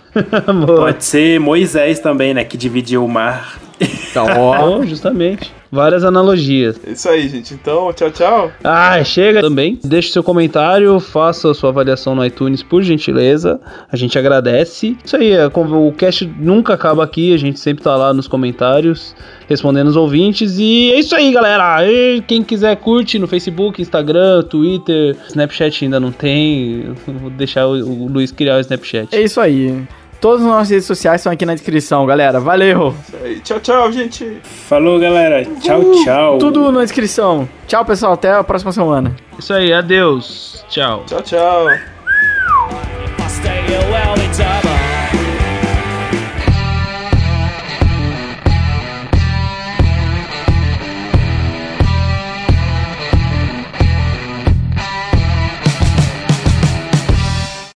[0.65, 2.43] Pode ser Moisés também, né?
[2.43, 3.59] Que dividiu o mar.
[4.13, 4.77] Tá, ó.
[4.77, 5.51] Oh, justamente.
[5.71, 6.79] Várias analogias.
[6.85, 7.53] É isso aí, gente.
[7.53, 8.51] Então, tchau, tchau.
[8.61, 9.79] Ah, chega também.
[9.81, 13.59] Deixe seu comentário, faça a sua avaliação no iTunes, por gentileza.
[13.89, 14.97] A gente agradece.
[15.03, 18.27] Isso aí, é como o cast nunca acaba aqui, a gente sempre tá lá nos
[18.27, 19.15] comentários,
[19.47, 20.57] respondendo os ouvintes.
[20.59, 21.89] E é isso aí, galera.
[21.89, 26.93] E quem quiser curte no Facebook, Instagram, Twitter, Snapchat ainda não tem.
[27.07, 29.15] Vou deixar o, o Luiz criar o Snapchat.
[29.15, 29.87] É isso aí.
[30.21, 32.39] Todas as nossas redes sociais estão aqui na descrição, galera.
[32.39, 32.93] Valeu!
[33.07, 33.39] Isso aí.
[33.39, 34.39] Tchau, tchau, gente.
[34.43, 35.43] Falou, galera.
[35.59, 36.37] Tchau, tchau.
[36.37, 37.49] Tudo na descrição.
[37.67, 38.13] Tchau, pessoal.
[38.13, 39.15] Até a próxima semana.
[39.39, 40.63] Isso aí, adeus.
[40.69, 41.03] Tchau.
[41.07, 41.65] Tchau, tchau.